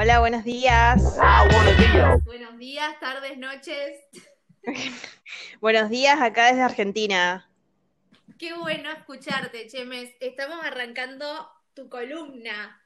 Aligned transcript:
Hola, 0.00 0.20
buenos 0.20 0.44
días. 0.44 1.18
Buenos 2.24 2.56
días, 2.58 3.00
tardes, 3.00 3.36
noches. 3.36 3.98
buenos 5.60 5.90
días 5.90 6.20
acá 6.20 6.46
desde 6.46 6.62
Argentina. 6.62 7.50
Qué 8.38 8.54
bueno 8.54 8.90
escucharte, 8.92 9.66
Chemes. 9.66 10.14
Estamos 10.20 10.64
arrancando 10.64 11.50
tu 11.74 11.88
columna. 11.88 12.77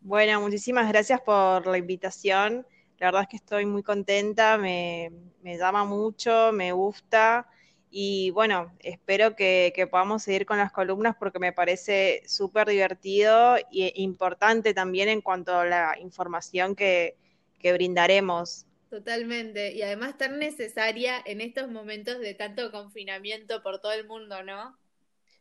Bueno, 0.00 0.40
muchísimas 0.40 0.88
gracias 0.88 1.20
por 1.20 1.66
la 1.66 1.78
invitación. 1.78 2.66
La 2.98 3.08
verdad 3.08 3.22
es 3.22 3.28
que 3.28 3.36
estoy 3.36 3.66
muy 3.66 3.82
contenta, 3.82 4.58
me, 4.58 5.12
me 5.42 5.56
llama 5.56 5.84
mucho, 5.84 6.52
me 6.52 6.72
gusta. 6.72 7.46
Y 7.90 8.30
bueno, 8.30 8.74
espero 8.80 9.34
que, 9.34 9.88
podamos 9.90 10.22
seguir 10.22 10.44
con 10.44 10.58
las 10.58 10.72
columnas 10.72 11.16
porque 11.18 11.38
me 11.38 11.52
parece 11.52 12.22
súper 12.26 12.68
divertido 12.68 13.56
e 13.56 13.92
importante 13.96 14.74
también 14.74 15.08
en 15.08 15.22
cuanto 15.22 15.54
a 15.54 15.64
la 15.64 15.98
información 15.98 16.74
que, 16.74 17.16
brindaremos. 17.62 18.66
Totalmente, 18.90 19.74
y 19.74 19.82
además 19.82 20.16
tan 20.16 20.38
necesaria 20.38 21.22
en 21.26 21.40
estos 21.40 21.70
momentos 21.70 22.20
de 22.20 22.34
tanto 22.34 22.70
confinamiento 22.70 23.62
por 23.62 23.80
todo 23.80 23.92
el 23.92 24.06
mundo, 24.06 24.42
¿no? 24.42 24.78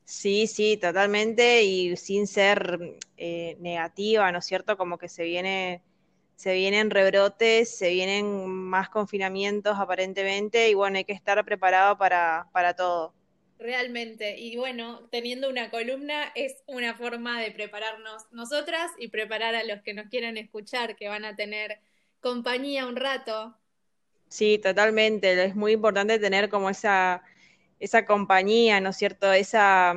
Sí, 0.07 0.47
sí, 0.47 0.77
totalmente, 0.77 1.63
y 1.63 1.95
sin 1.97 2.27
ser 2.27 2.79
eh, 3.17 3.57
negativa, 3.59 4.31
¿no 4.31 4.39
es 4.39 4.45
cierto? 4.45 4.77
Como 4.77 4.97
que 4.97 5.09
se 5.09 5.23
viene 5.23 5.83
se 6.37 6.53
vienen 6.55 6.91
rebrotes, 6.91 7.77
se 7.77 7.89
vienen 7.91 8.47
más 8.47 8.89
confinamientos 8.89 9.77
aparentemente 9.79 10.69
y 10.69 10.75
bueno, 10.75 10.97
hay 10.99 11.05
que 11.05 11.13
estar 11.13 11.43
preparado 11.45 11.97
para, 11.97 12.47
para 12.53 12.75
todo. 12.75 13.13
Realmente, 13.59 14.37
y 14.39 14.55
bueno, 14.57 15.07
teniendo 15.11 15.47
una 15.49 15.69
columna 15.69 16.31
es 16.35 16.63
una 16.67 16.95
forma 16.95 17.39
de 17.41 17.51
prepararnos 17.51 18.23
nosotras 18.31 18.91
y 18.99 19.09
preparar 19.09 19.53
a 19.55 19.63
los 19.63 19.81
que 19.83 19.93
nos 19.93 20.07
quieran 20.09 20.37
escuchar, 20.37 20.95
que 20.95 21.07
van 21.07 21.23
a 21.25 21.35
tener 21.35 21.79
compañía 22.19 22.87
un 22.87 22.95
rato. 22.95 23.55
Sí, 24.29 24.59
totalmente, 24.59 25.43
es 25.45 25.55
muy 25.55 25.71
importante 25.73 26.19
tener 26.19 26.49
como 26.49 26.69
esa, 26.69 27.23
esa 27.79 28.05
compañía, 28.05 28.81
¿no 28.81 28.89
es 28.89 28.97
cierto? 28.97 29.31
Esa 29.31 29.95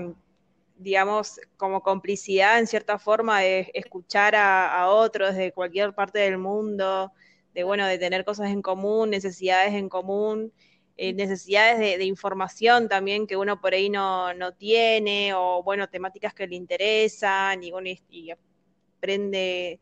digamos, 0.80 1.38
como 1.58 1.82
complicidad 1.82 2.58
en 2.58 2.66
cierta 2.66 2.98
forma 2.98 3.40
de 3.40 3.70
escuchar 3.74 4.34
a, 4.34 4.88
otros 4.88 5.36
de 5.36 5.52
cualquier 5.52 5.94
parte 5.94 6.20
del 6.20 6.38
mundo, 6.38 7.12
de 7.54 7.64
bueno, 7.64 7.86
de 7.86 7.98
tener 7.98 8.24
cosas 8.24 8.50
en 8.50 8.62
común, 8.62 9.10
necesidades 9.10 9.74
en 9.74 9.90
común, 9.90 10.52
eh, 10.96 11.12
necesidades 11.12 11.78
de, 11.78 12.04
información 12.04 12.88
también 12.88 13.26
que 13.26 13.36
uno 13.36 13.60
por 13.60 13.74
ahí 13.74 13.90
no, 13.90 14.32
no, 14.34 14.52
tiene, 14.52 15.34
o 15.34 15.62
bueno, 15.62 15.88
temáticas 15.88 16.32
que 16.34 16.46
le 16.46 16.56
interesan, 16.56 17.62
y 17.62 17.70
bueno, 17.70 17.90
y, 18.08 18.30
aprende, 18.96 19.80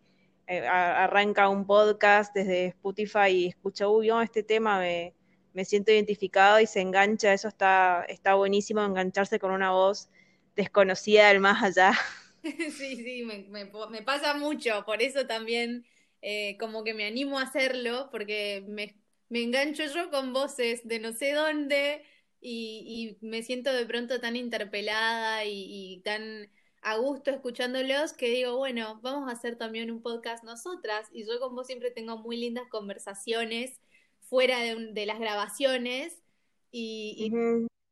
eh, 0.48 0.66
arranca 0.66 1.48
un 1.48 1.64
podcast 1.66 2.34
desde 2.34 2.66
Spotify 2.66 3.28
y 3.30 3.46
escucha, 3.48 3.88
uy, 3.88 4.10
este 4.22 4.42
tema 4.42 4.80
me, 4.80 5.14
me 5.58 5.64
siento 5.64 5.90
identificado 5.90 6.60
y 6.60 6.68
se 6.68 6.80
engancha, 6.80 7.32
eso 7.32 7.48
está, 7.48 8.04
está 8.08 8.34
buenísimo, 8.34 8.80
engancharse 8.84 9.40
con 9.40 9.50
una 9.50 9.72
voz 9.72 10.08
desconocida 10.54 11.26
del 11.26 11.40
más 11.40 11.64
allá. 11.64 11.98
Sí, 12.42 12.70
sí, 12.94 13.24
me, 13.24 14.02
pasa 14.02 14.34
mucho, 14.34 14.84
por 14.86 15.02
eso 15.02 15.26
también 15.26 15.84
eh, 16.22 16.56
como 16.60 16.84
que 16.84 16.94
me 16.94 17.06
animo 17.06 17.40
a 17.40 17.42
hacerlo, 17.42 18.08
porque 18.12 18.64
me, 18.68 18.94
engancho 19.30 19.82
yo 19.92 20.10
con 20.10 20.32
voces 20.32 20.86
de 20.86 21.00
no 21.00 21.12
sé 21.12 21.32
dónde 21.32 22.04
y, 22.40 23.18
me 23.20 23.42
siento 23.42 23.72
de 23.72 23.84
pronto 23.84 24.20
tan 24.20 24.36
interpelada 24.36 25.44
y, 25.44 26.02
tan 26.04 26.48
a 26.82 26.98
gusto 26.98 27.32
escuchándolos 27.32 28.12
que 28.12 28.28
digo, 28.28 28.56
bueno, 28.56 29.00
vamos 29.02 29.28
a 29.28 29.32
hacer 29.32 29.56
también 29.58 29.90
un 29.90 30.02
podcast 30.02 30.44
nosotras 30.44 31.08
y 31.12 31.26
yo 31.26 31.40
con 31.40 31.56
vos 31.56 31.66
siempre 31.66 31.90
tengo 31.90 32.16
muy 32.18 32.36
lindas 32.36 32.68
conversaciones 32.68 33.80
fuera 34.28 34.60
de, 34.60 35.06
las 35.06 35.18
grabaciones 35.18 36.22
y, 36.70 37.30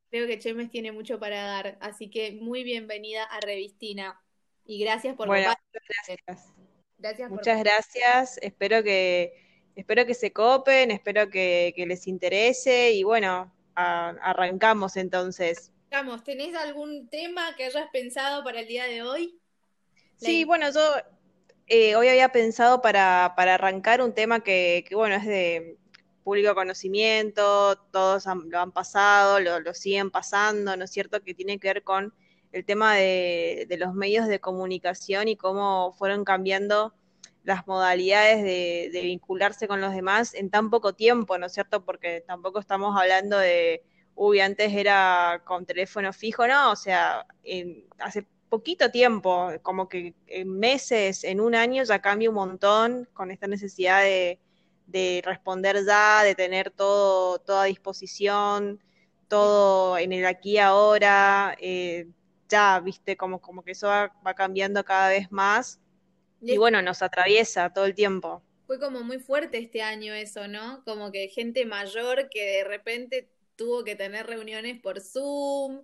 Creo 0.09 0.29
que 0.29 0.39
Chemes 0.39 0.71
tiene 0.71 0.93
mucho 0.93 1.19
para 1.19 1.43
dar, 1.43 1.79
así 1.81 2.09
que 2.09 2.33
muy 2.41 2.63
bienvenida 2.63 3.25
a 3.25 3.41
Revistina. 3.41 4.21
Y 4.65 4.79
gracias 4.79 5.17
por 5.17 5.27
bueno, 5.27 5.53
gracias. 5.73 6.53
gracias 6.97 7.31
Muchas 7.31 7.59
gracias. 7.59 8.39
Espero 8.41 8.85
que, 8.85 9.33
espero 9.75 10.07
que 10.07 10.15
se 10.15 10.33
copen, 10.33 10.93
espero 10.93 11.29
que, 11.29 11.75
les 11.77 12.07
interese 12.07 12.93
y 12.93 13.03
bueno, 13.03 13.53
arrancamos 13.75 14.97
entonces. 14.97 15.73
Vamos, 15.91 16.23
¿tenés 16.23 16.55
algún 16.55 17.09
tema 17.09 17.57
que 17.57 17.65
hayas 17.65 17.89
pensado 17.91 18.45
para 18.45 18.61
el 18.61 18.69
día 18.69 18.85
de 18.85 19.03
hoy? 19.03 19.41
Sí, 20.19 20.45
bueno, 20.45 20.71
yo 20.73 20.81
eh, 21.67 21.97
hoy 21.97 22.09
había 22.09 22.31
pensado 22.31 22.81
para, 22.81 23.35
para 23.37 23.55
arrancar 23.55 24.01
un 24.01 24.15
tema 24.15 24.41
que, 24.41 24.85
que, 24.89 24.95
bueno, 24.95 25.17
es 25.17 25.27
de, 25.27 25.79
público 26.27 26.57
conocimiento, 26.57 27.77
todos 27.93 28.25
lo 28.27 28.59
han 28.59 28.73
pasado, 28.73 29.39
lo, 29.39 29.75
siguen 29.75 30.11
pasando, 30.11 30.77
¿no 30.77 30.83
es 30.83 30.91
cierto? 30.91 31.23
Que 31.23 31.35
tiene 31.35 31.61
que 31.61 31.69
ver 31.69 31.85
con 31.85 32.13
el 32.51 32.65
tema 32.65 32.97
de, 32.97 33.69
los 33.79 33.95
medios 33.95 34.27
de 34.27 34.41
comunicación 34.41 35.29
y 35.29 35.37
cómo 35.37 35.93
fueron 35.93 36.25
cambiando 36.25 36.93
las 37.45 37.69
modalidades 37.69 38.43
de, 38.43 39.01
vincularse 39.05 39.69
con 39.69 39.81
los 39.81 39.95
demás 39.95 40.35
en 40.35 40.51
tan 40.51 40.69
poco 40.69 40.95
tiempo, 40.95 41.39
¿no 41.39 41.47
es 41.47 41.53
cierto? 41.53 41.85
Porque 41.85 42.25
tampoco 42.27 42.59
estamos 42.59 43.01
hablando 43.01 43.39
de, 43.39 43.85
uy, 44.17 44.41
antes 44.41 44.73
era 44.75 45.43
con 45.45 45.65
teléfono 45.65 46.13
fijo, 46.13 46.49
¿no? 46.49 46.73
O 46.73 46.77
sea, 46.77 47.25
hace 48.01 48.27
poquito 48.49 48.91
tiempo, 48.91 49.53
como 49.63 49.89
que 49.89 50.17
en 50.27 50.59
meses, 50.59 51.23
en 51.23 51.41
un 51.41 51.55
año 51.55 51.85
ya 51.85 52.01
cambia 52.01 52.31
un 52.31 52.35
montón 52.35 53.09
con 53.15 53.31
esta 53.31 53.47
necesidad 53.47 54.03
de, 54.03 54.41
de 54.87 55.23
responder 55.25 55.85
ya, 55.85 56.23
de 56.23 56.35
tener 56.35 56.71
todo, 56.71 57.39
toda 57.39 57.65
disposición, 57.65 58.81
todo 59.29 59.99
en 59.99 60.13
el 60.13 60.27
aquí 60.27 60.59
ahora, 60.59 61.57
eh, 61.61 62.09
ya, 62.49 62.79
viste, 62.81 63.17
como, 63.17 63.41
como 63.41 63.63
que 63.63 63.73
eso 63.73 63.89
va, 63.89 64.13
cambiando 64.35 64.85
cada 64.85 65.09
vez 65.09 65.31
más 65.31 65.81
y, 66.41 66.57
bueno, 66.59 66.81
nos 66.83 67.03
atraviesa 67.03 67.73
todo 67.73 67.87
el 67.87 67.95
tiempo. 67.95 68.43
Fue 68.67 68.79
como 68.79 69.03
muy 69.03 69.19
fuerte 69.19 69.59
este 69.59 69.83
año 69.83 70.13
eso, 70.15 70.49
¿no? 70.49 70.83
Como 70.85 71.11
que 71.11 71.29
gente 71.29 71.67
mayor 71.67 72.29
que 72.29 72.45
de 72.45 72.65
repente 72.65 73.31
tuvo 73.57 73.85
que 73.85 73.97
tener 73.97 74.27
reuniones 74.27 74.81
por 74.81 75.01
Zoom 75.01 75.83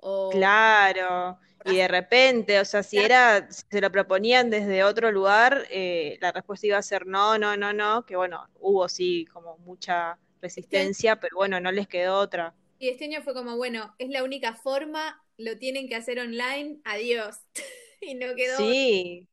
o... 0.00 0.30
Claro, 0.30 1.38
y 1.64 1.76
de 1.76 1.88
repente, 1.88 2.58
o 2.58 2.64
sea, 2.64 2.82
si 2.82 2.98
era, 2.98 3.48
se 3.50 3.80
lo 3.80 3.92
proponían 3.92 4.48
desde 4.48 4.82
otro 4.82 5.12
lugar, 5.12 5.66
eh, 5.70 6.16
la 6.20 6.32
respuesta 6.32 6.66
iba 6.66 6.78
a 6.78 6.82
ser 6.82 7.06
no, 7.06 7.38
no, 7.38 7.56
no, 7.56 7.72
no, 7.72 8.06
que 8.06 8.16
bueno, 8.16 8.48
hubo 8.60 8.88
sí 8.88 9.26
como 9.32 9.58
mucha 9.58 10.18
resistencia, 10.40 11.20
pero 11.20 11.36
bueno, 11.36 11.60
no 11.60 11.70
les 11.70 11.86
quedó 11.86 12.18
otra. 12.18 12.54
Y 12.78 12.88
este 12.88 13.04
año 13.04 13.20
fue 13.22 13.34
como, 13.34 13.56
bueno, 13.56 13.94
es 13.98 14.08
la 14.08 14.24
única 14.24 14.54
forma, 14.54 15.22
lo 15.36 15.58
tienen 15.58 15.86
que 15.86 15.96
hacer 15.96 16.18
online, 16.18 16.80
adiós. 16.84 17.36
y 18.00 18.14
no 18.14 18.34
quedó. 18.34 18.56
Sí. 18.56 19.26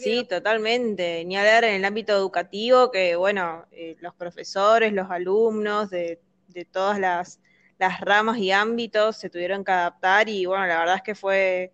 Sí, 0.00 0.24
totalmente. 0.24 1.22
Ni 1.26 1.36
hablar 1.36 1.64
en 1.64 1.74
el 1.74 1.84
ámbito 1.84 2.14
educativo, 2.14 2.90
que 2.90 3.16
bueno, 3.16 3.66
eh, 3.70 3.96
los 4.00 4.14
profesores, 4.14 4.94
los 4.94 5.10
alumnos 5.10 5.90
de, 5.90 6.22
de 6.48 6.64
todas 6.64 6.98
las 6.98 7.38
las 7.78 8.00
ramas 8.00 8.38
y 8.38 8.50
ámbitos 8.50 9.16
se 9.16 9.30
tuvieron 9.30 9.64
que 9.64 9.72
adaptar 9.72 10.28
y 10.28 10.46
bueno, 10.46 10.66
la 10.66 10.78
verdad 10.78 10.96
es 10.96 11.02
que 11.02 11.14
fue, 11.14 11.72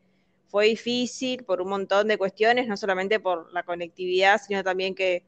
fue 0.49 0.67
difícil 0.67 1.45
por 1.45 1.61
un 1.61 1.69
montón 1.69 2.09
de 2.09 2.19
cuestiones, 2.19 2.67
no 2.69 2.77
solamente 2.77 3.21
por 3.21 3.53
la 3.53 3.63
conectividad, 3.63 4.41
sino 4.41 4.65
también 4.65 4.95
que 4.95 5.25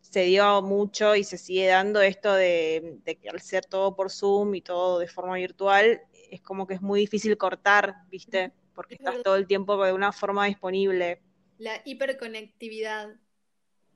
se 0.00 0.24
dio 0.24 0.62
mucho 0.62 1.16
y 1.16 1.24
se 1.24 1.38
sigue 1.38 1.66
dando 1.66 2.00
esto 2.02 2.32
de, 2.34 2.98
que 3.04 3.28
al 3.28 3.40
ser 3.40 3.64
todo 3.64 3.96
por 3.96 4.10
Zoom 4.10 4.54
y 4.54 4.60
todo 4.60 4.98
de 4.98 5.08
forma 5.08 5.36
virtual, 5.36 6.02
es 6.30 6.40
como 6.40 6.66
que 6.66 6.74
es 6.74 6.82
muy 6.82 7.00
difícil 7.00 7.36
cortar, 7.36 7.94
¿viste? 8.10 8.52
Porque 8.74 8.94
estás 8.94 9.22
todo 9.22 9.36
el 9.36 9.46
tiempo 9.46 9.82
de 9.82 9.92
una 9.92 10.12
forma 10.12 10.46
disponible. 10.46 11.22
La 11.58 11.80
hiperconectividad. 11.84 13.14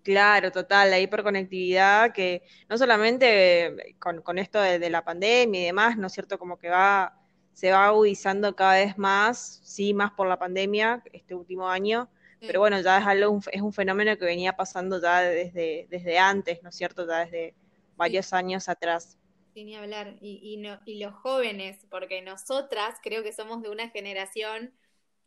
Claro, 0.03 0.51
total, 0.51 0.91
la 0.91 0.99
hiperconectividad 0.99 2.13
que 2.13 2.43
no 2.69 2.79
solamente 2.79 3.95
con, 3.99 4.39
esto 4.39 4.61
de, 4.61 4.91
la 4.91 5.05
pandemia 5.05 5.61
y 5.61 5.65
demás, 5.65 5.99
¿no 5.99 6.07
es 6.07 6.13
cierto? 6.13 6.39
Como 6.39 6.59
que 6.59 6.69
va, 6.69 7.21
se 7.53 7.71
va 7.71 7.87
agudizando 7.87 8.55
cada 8.57 8.75
vez 8.75 8.97
más, 8.97 9.61
sí, 9.65 9.93
más 9.93 10.13
por 10.13 10.27
la 10.27 10.39
pandemia 10.39 11.03
este 11.13 11.35
último 11.35 11.69
año, 11.69 12.09
pero 12.41 12.61
bueno, 12.61 12.81
ya 12.81 12.99
es 12.99 13.07
algo, 13.07 13.41
es 13.51 13.61
un 13.61 13.73
fenómeno 13.73 14.17
que 14.17 14.25
venía 14.25 14.57
pasando 14.57 15.03
ya 15.03 15.21
desde, 15.21 15.89
desde 15.91 16.19
antes, 16.19 16.63
¿no 16.63 16.69
es 16.69 16.77
cierto? 16.77 17.07
Ya 17.07 17.25
desde 17.25 17.55
varios 17.97 18.33
años 18.33 18.69
atrás. 18.69 19.19
Sin 19.55 19.75
hablar, 19.75 20.17
y, 20.21 20.41
y, 20.43 20.57
no, 20.57 20.79
y 20.85 21.01
los 21.03 21.15
jóvenes, 21.15 21.85
porque 21.91 22.23
nosotras 22.23 22.95
creo 23.03 23.25
que 23.25 23.33
somos 23.33 23.61
de 23.61 23.71
una 23.71 23.91
generación 23.91 24.73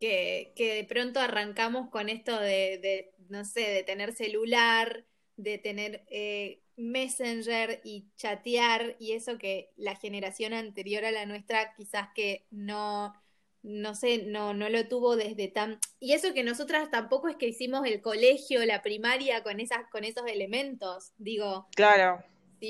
que, 0.02 0.52
que 0.56 0.74
de 0.74 0.84
pronto 0.84 1.20
arrancamos 1.20 1.90
con 1.92 2.10
esto 2.10 2.38
de, 2.40 2.80
de, 2.80 3.14
no 3.30 3.46
sé, 3.46 3.62
de 3.62 3.84
tener 3.84 4.14
celular, 4.14 5.06
de 5.38 5.60
tener 5.60 6.04
eh, 6.10 6.64
Messenger 6.76 7.82
y 7.84 8.08
chatear 8.16 8.96
y 9.00 9.12
eso 9.12 9.38
que 9.38 9.70
la 9.78 9.96
generación 9.96 10.54
anterior 10.54 11.06
a 11.06 11.12
la 11.12 11.28
nuestra 11.28 11.76
quizás 11.76 12.10
que 12.16 12.48
no, 12.50 13.14
no 13.62 13.94
sé, 13.94 14.24
no, 14.26 14.56
no 14.56 14.70
lo 14.70 14.88
tuvo 14.88 15.16
desde 15.16 15.48
tan... 15.50 15.80
Y 16.00 16.14
eso 16.14 16.34
que 16.34 16.44
nosotras 16.44 16.90
tampoco 16.90 17.28
es 17.28 17.36
que 17.36 17.50
hicimos 17.50 17.86
el 17.86 18.02
colegio, 18.02 18.66
la 18.66 18.82
primaria 18.82 19.44
con, 19.44 19.60
esas, 19.60 19.88
con 19.92 20.04
esos 20.04 20.26
elementos, 20.26 21.12
digo. 21.20 21.68
Claro. 21.76 22.24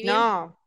no. 0.04 0.61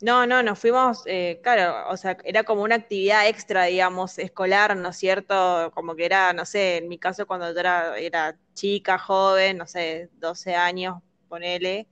No, 0.00 0.26
no, 0.26 0.44
nos 0.44 0.60
fuimos, 0.60 1.02
eh, 1.06 1.40
claro, 1.42 1.90
o 1.90 1.96
sea, 1.96 2.16
era 2.22 2.44
como 2.44 2.62
una 2.62 2.76
actividad 2.76 3.26
extra, 3.26 3.64
digamos, 3.64 4.16
escolar, 4.18 4.76
¿no 4.76 4.90
es 4.90 4.96
cierto? 4.96 5.72
Como 5.74 5.96
que 5.96 6.04
era, 6.04 6.32
no 6.32 6.44
sé, 6.44 6.76
en 6.76 6.88
mi 6.88 6.98
caso 6.98 7.26
cuando 7.26 7.52
yo 7.52 7.58
era, 7.58 7.98
era 7.98 8.38
chica, 8.54 8.96
joven, 8.96 9.58
no 9.58 9.66
sé, 9.66 10.08
12 10.20 10.54
años, 10.54 11.02
ponele, 11.28 11.88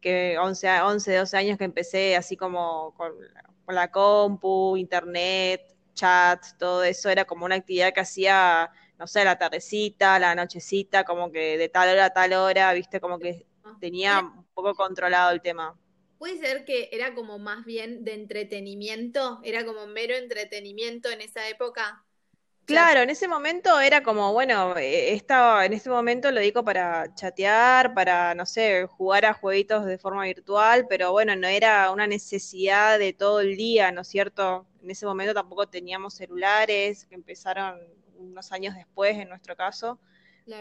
que 0.00 0.36
11, 0.38 0.80
11 0.82 1.16
12 1.16 1.36
años 1.36 1.58
que 1.58 1.64
empecé 1.64 2.16
así 2.16 2.36
como 2.36 2.92
con, 2.96 3.12
con 3.64 3.74
la 3.74 3.90
compu, 3.90 4.76
internet, 4.76 5.76
chat, 5.94 6.44
todo 6.58 6.82
eso, 6.82 7.08
era 7.08 7.24
como 7.24 7.44
una 7.44 7.54
actividad 7.56 7.92
que 7.92 8.00
hacía, 8.00 8.70
no 8.98 9.06
sé, 9.06 9.24
la 9.24 9.38
tardecita, 9.38 10.18
la 10.18 10.34
nochecita, 10.34 11.04
como 11.04 11.30
que 11.30 11.56
de 11.56 11.68
tal 11.68 11.88
hora 11.90 12.06
a 12.06 12.10
tal 12.10 12.32
hora, 12.32 12.72
viste, 12.72 13.00
como 13.00 13.18
que 13.20 13.46
ah. 13.64 13.76
tenía 13.80 14.20
un 14.20 14.44
poco 14.54 14.74
controlado 14.74 15.30
el 15.30 15.40
tema. 15.40 15.76
Puede 16.18 16.38
ser 16.38 16.64
que 16.64 16.88
era 16.92 17.14
como 17.14 17.38
más 17.38 17.64
bien 17.64 18.04
de 18.04 18.14
entretenimiento, 18.14 19.40
era 19.44 19.64
como 19.64 19.86
mero 19.86 20.16
entretenimiento 20.16 21.10
en 21.10 21.20
esa 21.20 21.48
época. 21.48 22.04
Claro, 22.64 23.00
en 23.00 23.08
ese 23.08 23.28
momento 23.28 23.80
era 23.80 24.02
como, 24.02 24.34
bueno, 24.34 24.76
eh, 24.76 25.14
estaba, 25.14 25.64
en 25.64 25.72
ese 25.72 25.88
momento 25.88 26.30
lo 26.30 26.40
digo 26.40 26.62
para 26.62 27.14
chatear, 27.14 27.94
para, 27.94 28.34
no 28.34 28.44
sé, 28.44 28.86
jugar 28.86 29.24
a 29.24 29.32
jueguitos 29.32 29.86
de 29.86 29.96
forma 29.96 30.24
virtual, 30.24 30.86
pero 30.86 31.12
bueno, 31.12 31.34
no 31.34 31.46
era 31.48 31.90
una 31.90 32.06
necesidad 32.06 32.98
de 32.98 33.14
todo 33.14 33.40
el 33.40 33.56
día, 33.56 33.90
¿no 33.90 34.02
es 34.02 34.08
cierto? 34.08 34.66
En 34.82 34.90
ese 34.90 35.06
momento 35.06 35.32
tampoco 35.32 35.66
teníamos 35.66 36.12
celulares, 36.14 37.06
que 37.06 37.14
empezaron 37.14 37.80
unos 38.18 38.52
años 38.52 38.74
después 38.74 39.16
en 39.16 39.30
nuestro 39.30 39.56
caso, 39.56 39.98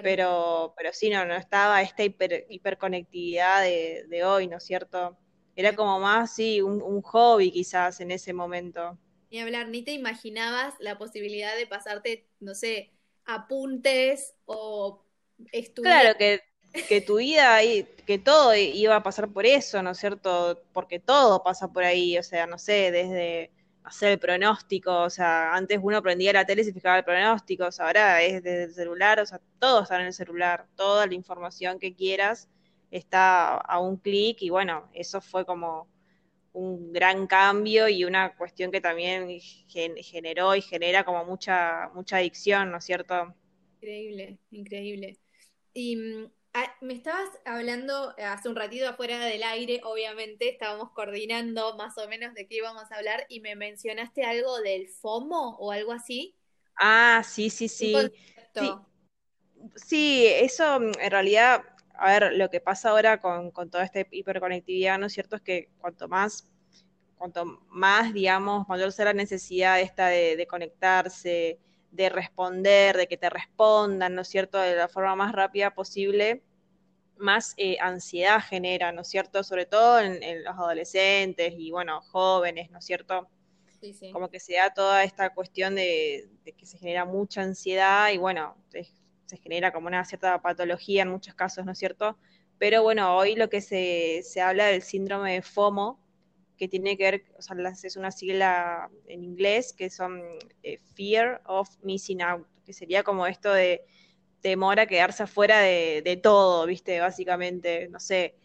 pero, 0.01 0.73
pero 0.77 0.93
sí, 0.93 1.09
no, 1.09 1.25
no 1.25 1.35
estaba 1.35 1.81
esta 1.81 2.03
hiper, 2.03 2.45
hiperconectividad 2.49 3.63
de, 3.63 4.05
de 4.07 4.23
hoy, 4.23 4.47
¿no 4.47 4.57
es 4.57 4.63
cierto? 4.63 5.17
Era 5.57 5.75
como 5.75 5.99
más, 5.99 6.35
sí, 6.35 6.61
un, 6.61 7.01
hobby 7.01 7.49
quizás 7.51 7.99
en 7.99 8.11
ese 8.11 8.31
momento. 8.31 8.95
Ni 9.31 9.39
hablar, 9.39 9.69
ni 9.69 9.81
te 9.81 9.91
imaginabas 9.91 10.75
la 10.79 10.99
posibilidad 10.99 11.57
de 11.57 11.65
pasarte, 11.65 12.27
no 12.39 12.53
sé, 12.53 12.91
apuntes 13.25 14.35
o 14.45 15.03
estudiar. 15.51 16.01
Claro, 16.01 16.17
que, 16.19 16.41
que 16.87 17.01
tu 17.01 17.17
vida, 17.17 17.57
que 18.05 18.19
todo 18.19 18.55
iba 18.55 18.97
a 18.97 19.01
pasar 19.01 19.29
por 19.29 19.47
eso, 19.47 19.81
¿no 19.81 19.91
es 19.91 19.97
cierto? 19.97 20.61
Porque 20.73 20.99
todo 20.99 21.41
pasa 21.41 21.73
por 21.73 21.83
ahí, 21.83 22.19
o 22.19 22.23
sea, 22.23 22.45
no 22.45 22.59
sé, 22.59 22.91
desde 22.91 23.49
hacer 23.83 24.11
el 24.11 24.19
pronóstico, 24.19 25.01
o 25.01 25.09
sea, 25.09 25.55
antes 25.55 25.79
uno 25.81 26.03
prendía 26.03 26.33
la 26.33 26.45
tele 26.45 26.61
y 26.61 26.65
se 26.65 26.73
fijaba 26.73 26.99
el 26.99 27.03
pronóstico, 27.03 27.65
o 27.65 27.71
sea, 27.71 27.87
ahora 27.87 28.21
es 28.21 28.43
desde 28.43 28.65
el 28.65 28.73
celular, 28.75 29.19
o 29.19 29.25
sea, 29.25 29.41
todo 29.57 29.81
está 29.81 29.99
en 29.99 30.05
el 30.05 30.13
celular, 30.13 30.67
toda 30.75 31.07
la 31.07 31.15
información 31.15 31.79
que 31.79 31.95
quieras 31.95 32.47
está 32.91 33.57
a 33.57 33.79
un 33.79 33.97
clic 33.97 34.41
y 34.41 34.49
bueno, 34.49 34.89
eso 34.93 35.21
fue 35.21 35.45
como 35.45 35.87
un 36.53 36.91
gran 36.91 37.27
cambio 37.27 37.87
y 37.87 38.03
una 38.03 38.35
cuestión 38.35 38.71
que 38.71 38.81
también 38.81 39.39
generó 39.69 40.55
y 40.55 40.61
genera 40.61 41.03
como 41.03 41.23
mucha, 41.23 41.89
mucha 41.93 42.17
adicción, 42.17 42.71
¿no 42.71 42.77
es 42.77 42.85
cierto? 42.85 43.35
Increíble, 43.75 44.39
increíble. 44.49 45.19
Y 45.73 45.95
mm, 45.97 46.31
ah, 46.55 46.75
me 46.81 46.95
estabas 46.95 47.29
hablando 47.45 48.15
hace 48.17 48.49
un 48.49 48.55
ratito 48.55 48.89
afuera 48.89 49.19
del 49.19 49.43
aire, 49.43 49.81
obviamente, 49.83 50.49
estábamos 50.49 50.91
coordinando 50.93 51.77
más 51.77 51.95
o 51.99 52.07
menos 52.07 52.33
de 52.33 52.47
qué 52.47 52.55
íbamos 52.55 52.91
a 52.91 52.95
hablar 52.95 53.25
y 53.29 53.39
me 53.39 53.55
mencionaste 53.55 54.23
algo 54.23 54.59
del 54.61 54.87
FOMO 54.87 55.57
o 55.59 55.71
algo 55.71 55.91
así. 55.91 56.35
Ah, 56.79 57.21
sí, 57.23 57.51
sí, 57.51 57.67
sí. 57.67 57.93
Sí, 58.55 58.73
sí, 59.75 60.25
eso 60.27 60.79
mm, 60.79 60.91
en 60.99 61.11
realidad 61.11 61.63
a 61.99 62.11
ver, 62.11 62.33
lo 62.33 62.49
que 62.49 62.59
pasa 62.59 62.89
ahora 62.89 63.19
con, 63.19 63.51
toda 63.51 63.83
esta 63.83 64.01
hiperconectividad, 64.11 64.99
¿no 64.99 65.07
es 65.07 65.13
cierto? 65.13 65.35
Es 65.35 65.41
que 65.41 65.69
cuanto 65.79 66.07
más, 66.07 66.49
cuanto 67.17 67.45
más, 67.69 68.13
digamos, 68.13 68.67
mayor 68.67 68.91
sea 68.91 69.05
la 69.05 69.13
necesidad 69.13 69.79
esta 69.79 70.07
de, 70.07 70.45
conectarse, 70.47 71.59
de 71.91 72.09
responder, 72.09 72.97
de 72.97 73.07
que 73.07 73.17
te 73.17 73.29
respondan, 73.29 74.15
¿no 74.15 74.21
es 74.21 74.27
cierto?, 74.27 74.59
de 74.59 74.75
la 74.75 74.87
forma 74.87 75.15
más 75.15 75.33
rápida 75.33 75.73
posible, 75.73 76.43
más 77.17 77.55
eh, 77.57 77.77
ansiedad 77.79 78.41
genera, 78.41 78.91
¿no 78.91 79.01
es 79.01 79.07
cierto?, 79.07 79.43
sobre 79.43 79.65
todo 79.65 79.99
en, 79.99 80.43
los 80.43 80.55
adolescentes 80.55 81.53
y, 81.57 81.71
bueno, 81.71 82.01
jóvenes, 82.01 82.69
¿no 82.69 82.79
es 82.79 82.85
cierto? 82.85 83.27
Sí, 83.81 83.93
sí. 83.93 84.11
Como 84.11 84.29
que 84.29 84.39
se 84.39 84.55
da 84.55 84.73
toda 84.73 85.03
esta 85.03 85.33
cuestión 85.33 85.75
de, 85.75 86.29
de, 86.43 86.53
que 86.53 86.65
se 86.65 86.77
genera 86.77 87.05
mucha 87.05 87.41
ansiedad 87.41 88.11
y, 88.11 88.17
bueno, 88.17 88.55
es 88.73 88.91
se 89.27 89.37
genera 89.37 89.71
como 89.71 89.87
una 89.87 90.03
cierta 90.05 90.41
patología 90.41 91.03
en 91.03 91.09
muchos 91.09 91.35
casos, 91.35 91.65
¿no 91.65 91.73
es 91.73 91.77
cierto? 91.77 92.17
Pero 92.57 92.81
bueno, 92.81 93.15
hoy 93.15 93.35
lo 93.35 93.49
que 93.49 93.61
se, 93.61 94.23
habla 94.41 94.67
del 94.67 94.81
síndrome 94.81 95.33
de 95.33 95.41
FOMO, 95.41 95.99
que 96.57 96.67
tiene 96.67 96.97
que 96.97 97.03
ver, 97.03 97.25
o 97.37 97.41
sea, 97.41 97.55
es 97.83 97.97
una 97.97 98.09
sigla 98.11 98.89
en 99.05 99.23
inglés, 99.23 99.73
que 99.73 99.91
son 99.91 100.23
eh, 100.63 100.79
Fear 100.95 101.41
of 101.45 101.69
Missing 101.83 102.21
Out, 102.23 102.47
que 102.65 102.73
sería 102.73 103.03
como 103.03 103.27
esto 103.27 103.53
de 103.53 103.83
temor 104.41 104.79
a 104.79 104.87
quedarse 104.87 105.23
afuera 105.23 105.59
de, 105.59 106.19
todo, 106.23 106.65
¿viste? 106.65 106.99
Básicamente, 106.99 107.89
no 107.89 107.99
sé, 107.99 108.35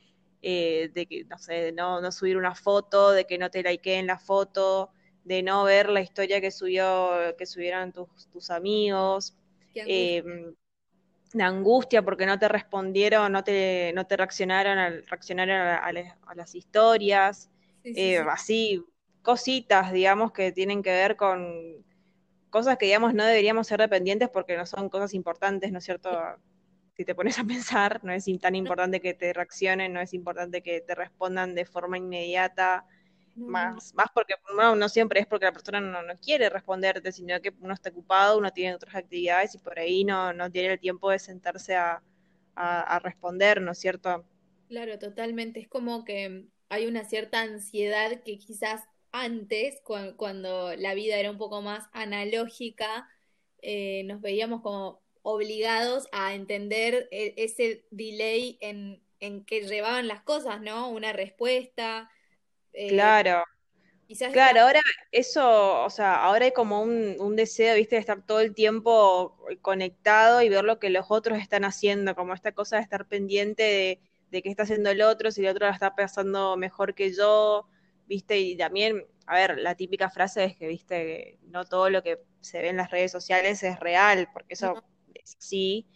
eh, 0.43 0.91
de 0.93 1.07
que, 1.07 1.25
no 1.25 1.39
sé, 1.39 1.55
de 1.55 1.73
no, 1.73 2.13
subir 2.13 2.37
una 2.37 2.55
foto, 2.55 3.13
de 3.13 3.25
que 3.25 3.39
no 3.39 3.51
te 3.51 3.63
likeen 3.63 4.07
la 4.07 4.19
foto, 4.19 4.91
de 5.25 5.43
no 5.43 5.65
ver 5.65 5.89
la 5.89 6.01
historia 6.01 6.41
que 6.41 6.51
subió, 6.51 7.35
que 7.39 7.47
subieron 7.47 7.93
tus, 7.93 8.29
tus 8.31 8.51
amigos, 8.51 9.37
de 11.33 11.43
angustia 11.43 12.03
porque 12.03 12.27
no 12.27 12.39
te 12.39 12.49
respondieron, 12.49 13.33
no 13.33 13.45
te, 13.45 13.93
no 13.95 14.07
te 14.07 14.17
reaccionaron, 14.17 14.79
al, 14.79 15.07
reaccionaron 15.07 15.57
a, 15.57 16.35
las 16.35 16.55
historias, 16.55 17.51
eh, 17.85 18.19
así, 18.19 18.85
cositas, 19.23 19.93
digamos, 19.93 20.33
que 20.33 20.53
tienen 20.53 20.83
que 20.83 20.91
ver 20.91 21.17
con 21.17 21.85
cosas 22.51 22.77
que, 22.77 22.87
digamos, 22.87 23.15
no 23.15 23.25
deberíamos 23.25 23.67
ser 23.67 23.81
dependientes 23.81 24.29
porque 24.29 24.57
no 24.57 24.67
son 24.67 24.89
cosas 24.89 25.15
importantes, 25.15 25.73
¿no 25.73 25.79
es 25.79 25.85
cierto? 25.85 26.11
Si 26.95 27.05
te 27.05 27.15
pones 27.15 27.39
a 27.39 27.45
pensar, 27.45 28.01
no 28.05 28.13
es 28.13 28.27
tan 28.41 28.55
importante 28.55 29.01
que 29.01 29.15
te 29.15 29.33
reaccionen, 29.33 29.93
no 29.93 30.01
es 30.01 30.13
importante 30.13 30.63
que 30.63 30.81
te 30.81 30.95
respondan 30.95 31.55
de 31.55 31.65
forma 31.65 31.97
inmediata, 31.97 32.85
más, 33.35 33.95
más 33.95 34.09
porque 34.15 34.35
no 34.55 34.89
siempre 34.89 35.21
es 35.21 35.27
porque 35.27 35.47
la 35.47 35.53
persona 35.53 35.81
no, 35.81 36.19
quiere 36.21 36.49
responderte, 36.49 37.13
sino 37.13 37.41
que 37.41 37.53
uno 37.61 37.75
está 37.75 37.91
ocupado, 37.91 38.39
uno 38.39 38.51
tiene 38.53 38.75
otras 38.75 38.95
actividades 38.95 39.55
y 39.55 39.59
por 39.59 39.79
ahí 39.79 40.05
no, 40.05 40.33
no 40.33 40.51
tiene 40.51 40.75
el 40.75 40.81
tiempo 40.81 41.11
de 41.11 41.19
sentarse 41.19 41.77
a, 41.77 42.03
responder, 43.03 43.63
¿no 43.63 43.73
es 43.73 43.79
cierto? 43.79 44.25
Claro, 44.69 44.99
totalmente. 44.99 45.61
Es 45.61 45.69
como 45.69 46.05
que 46.05 46.47
hay 46.69 46.87
una 46.87 47.05
cierta 47.05 47.41
ansiedad 47.41 48.23
que 48.23 48.39
quizás 48.39 48.83
antes, 49.11 49.81
cuando 50.17 50.75
la 50.77 50.95
vida 50.95 51.17
era 51.17 51.31
un 51.31 51.39
poco 51.39 51.63
más 51.63 51.89
analógica, 51.93 53.09
eh, 53.63 54.03
nos 54.05 54.21
veíamos 54.21 54.61
como 54.61 55.03
obligados 55.23 56.09
a 56.13 56.35
entender 56.35 57.09
e, 57.11 57.35
ese 57.39 57.87
delay 57.91 58.59
en, 58.61 59.03
en 59.21 59.45
que 59.45 59.63
llevaban 59.63 60.09
las 60.09 60.23
cosas, 60.23 60.61
¿no? 60.61 60.91
Una 60.91 61.13
respuesta, 61.13 62.11
eh, 62.73 62.89
claro. 62.89 63.45
claro, 64.33 64.61
ahora 64.63 64.81
eso, 65.11 65.85
o 65.85 65.91
sea, 65.91 66.23
ahora 66.23 66.47
hay 66.47 66.53
como 66.53 66.83
un, 66.83 67.37
deseo, 67.37 67.75
viste, 67.77 67.97
de 67.97 68.01
estar 68.01 68.25
todo 68.25 68.41
el 68.41 68.55
tiempo 68.55 69.37
conectado 69.61 70.43
y 70.43 70.49
ver 70.49 70.65
lo 70.65 70.79
que 70.79 70.91
los 70.91 71.07
otros 71.09 71.39
están 71.39 71.65
haciendo, 71.65 72.15
como 72.15 72.35
esta 72.35 72.53
cosa 72.53 72.77
de 72.77 72.83
estar 72.83 73.07
pendiente 73.07 73.63
de, 73.63 74.01
de 74.31 74.43
qué 74.43 74.49
está 74.49 74.65
haciendo 74.65 74.91
el 74.91 75.03
otro, 75.03 75.31
si 75.31 75.43
el 75.43 75.49
otro 75.49 75.67
la 75.67 75.73
está 75.73 75.95
pasando 75.95 76.57
mejor 76.57 76.95
que 76.95 77.13
yo, 77.13 77.69
viste, 78.07 78.39
y 78.39 78.57
también, 78.57 79.07
a 79.27 79.35
ver, 79.35 79.59
la 79.59 79.75
típica 79.75 80.11
frase 80.11 80.45
es 80.45 80.57
que, 80.57 80.67
viste, 80.67 81.39
no 81.43 81.65
todo 81.65 81.91
lo 81.91 82.03
que 82.03 82.19
se 82.41 82.61
ve 82.61 82.71
en 82.71 82.77
las 82.79 82.91
redes 82.91 83.13
sociales 83.13 83.63
es 83.63 83.79
real, 83.79 84.29
porque 84.33 84.55
eso 84.55 84.83
sí, 85.39 85.87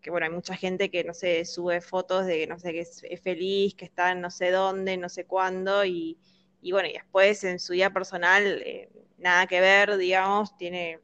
que 0.00 0.10
bueno, 0.10 0.26
hay 0.26 0.32
mucha 0.32 0.56
gente 0.56 0.90
que, 0.90 1.04
no 1.04 1.14
sé, 1.14 1.44
sube 1.44 1.80
fotos 1.80 2.26
de, 2.26 2.46
no 2.46 2.58
sé, 2.58 2.72
que 2.72 2.80
es, 2.80 3.02
feliz, 3.22 3.74
que 3.74 3.84
está 3.84 4.12
en 4.12 4.20
no 4.20 4.30
sé 4.30 4.50
dónde, 4.50 4.96
no 4.96 5.08
sé 5.08 5.24
cuándo, 5.26 5.84
y, 5.84 6.18
y 6.60 6.72
bueno, 6.72 6.88
y 6.88 6.92
después 6.92 7.44
en 7.44 7.58
su 7.58 7.72
vida 7.72 7.92
personal, 7.92 8.62
eh, 8.64 8.90
nada 9.18 9.46
que 9.46 9.60
ver, 9.60 9.96
digamos, 9.96 10.56
tiene 10.56 11.00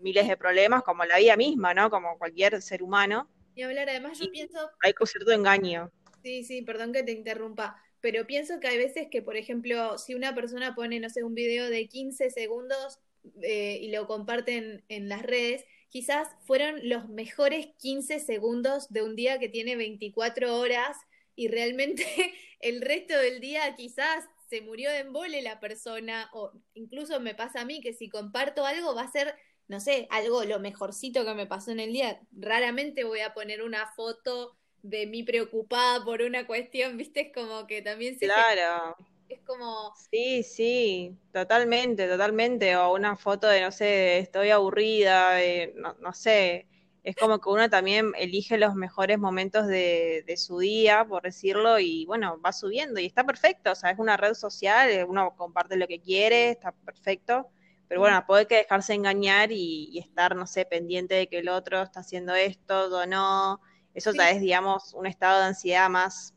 miles 0.00 0.28
de 0.28 0.36
problemas, 0.36 0.82
como 0.82 1.04
la 1.04 1.18
vida 1.18 1.36
misma, 1.36 1.74
¿no? 1.74 1.90
Como 1.90 2.18
cualquier 2.18 2.60
ser 2.60 2.82
humano. 2.82 3.28
Y 3.54 3.62
hablar, 3.62 3.88
además 3.88 4.18
yo 4.18 4.30
pienso... 4.30 4.58
Hay 4.82 4.92
cierto 5.06 5.32
engaño. 5.32 5.90
Sí, 6.22 6.44
sí, 6.44 6.62
perdón 6.62 6.92
que 6.92 7.02
te 7.02 7.12
interrumpa, 7.12 7.80
pero 8.00 8.26
pienso 8.26 8.60
que 8.60 8.68
hay 8.68 8.78
veces 8.78 9.08
que, 9.10 9.22
por 9.22 9.36
ejemplo, 9.36 9.98
si 9.98 10.14
una 10.14 10.34
persona 10.34 10.74
pone, 10.74 11.00
no 11.00 11.08
sé, 11.08 11.22
un 11.22 11.34
video 11.34 11.68
de 11.68 11.86
15 11.88 12.30
segundos 12.30 12.98
eh, 13.42 13.78
y 13.80 13.90
lo 13.90 14.06
comparten 14.06 14.84
en 14.88 15.08
las 15.08 15.22
redes, 15.22 15.64
quizás 15.94 16.26
fueron 16.44 16.80
los 16.88 17.08
mejores 17.08 17.68
15 17.78 18.18
segundos 18.18 18.88
de 18.88 19.02
un 19.02 19.14
día 19.14 19.38
que 19.38 19.48
tiene 19.48 19.76
24 19.76 20.58
horas 20.58 20.96
y 21.36 21.46
realmente 21.46 22.04
el 22.60 22.80
resto 22.80 23.16
del 23.16 23.38
día 23.38 23.76
quizás 23.76 24.24
se 24.50 24.60
murió 24.60 24.90
de 24.90 24.98
embole 24.98 25.40
la 25.40 25.60
persona 25.60 26.28
o 26.32 26.50
incluso 26.74 27.20
me 27.20 27.36
pasa 27.36 27.60
a 27.60 27.64
mí 27.64 27.80
que 27.80 27.94
si 27.94 28.08
comparto 28.08 28.66
algo 28.66 28.92
va 28.92 29.02
a 29.02 29.12
ser, 29.12 29.36
no 29.68 29.78
sé, 29.78 30.08
algo 30.10 30.42
lo 30.42 30.58
mejorcito 30.58 31.24
que 31.24 31.34
me 31.34 31.46
pasó 31.46 31.70
en 31.70 31.78
el 31.78 31.92
día. 31.92 32.20
Raramente 32.32 33.04
voy 33.04 33.20
a 33.20 33.32
poner 33.32 33.62
una 33.62 33.86
foto 33.94 34.56
de 34.82 35.06
mí 35.06 35.22
preocupada 35.22 36.04
por 36.04 36.22
una 36.22 36.44
cuestión, 36.44 36.96
viste, 36.96 37.28
es 37.28 37.32
como 37.32 37.68
que 37.68 37.82
también 37.82 38.18
se... 38.18 38.26
Claro. 38.26 38.96
Es 39.34 39.40
como... 39.44 39.92
Sí, 40.10 40.42
sí, 40.44 41.18
totalmente, 41.32 42.06
totalmente. 42.08 42.76
O 42.76 42.94
una 42.94 43.16
foto 43.16 43.48
de, 43.48 43.60
no 43.62 43.72
sé, 43.72 44.18
estoy 44.18 44.50
aburrida, 44.50 45.38
no, 45.74 45.94
no, 45.94 46.12
sé. 46.12 46.68
Es 47.02 47.16
como 47.16 47.40
que 47.40 47.48
uno 47.48 47.68
también 47.68 48.12
elige 48.16 48.58
los 48.58 48.74
mejores 48.76 49.18
momentos 49.18 49.66
de, 49.66 50.22
de, 50.26 50.36
su 50.36 50.58
día, 50.58 51.04
por 51.04 51.22
decirlo, 51.22 51.80
y 51.80 52.06
bueno, 52.06 52.40
va 52.40 52.52
subiendo 52.52 53.00
y 53.00 53.06
está 53.06 53.24
perfecto. 53.24 53.72
O 53.72 53.74
sea, 53.74 53.90
es 53.90 53.98
una 53.98 54.16
red 54.16 54.34
social, 54.34 55.04
uno 55.08 55.34
comparte 55.36 55.76
lo 55.76 55.88
que 55.88 56.00
quiere, 56.00 56.50
está 56.50 56.70
perfecto. 56.72 57.48
Pero 57.88 58.00
bueno, 58.00 58.24
puede 58.26 58.46
que 58.46 58.56
dejarse 58.56 58.94
engañar 58.94 59.50
y, 59.52 59.88
y 59.92 59.98
estar, 59.98 60.36
no 60.36 60.46
sé, 60.46 60.64
pendiente 60.64 61.14
de 61.16 61.26
que 61.28 61.38
el 61.38 61.48
otro 61.48 61.82
está 61.82 62.00
haciendo 62.00 62.34
esto 62.34 62.86
o 62.86 63.06
no 63.06 63.60
eso 63.94 64.12
ya 64.12 64.30
es, 64.30 64.40
digamos, 64.40 64.92
un 64.94 65.06
estado 65.06 65.38
de 65.38 65.46
ansiedad 65.46 65.88
más, 65.88 66.33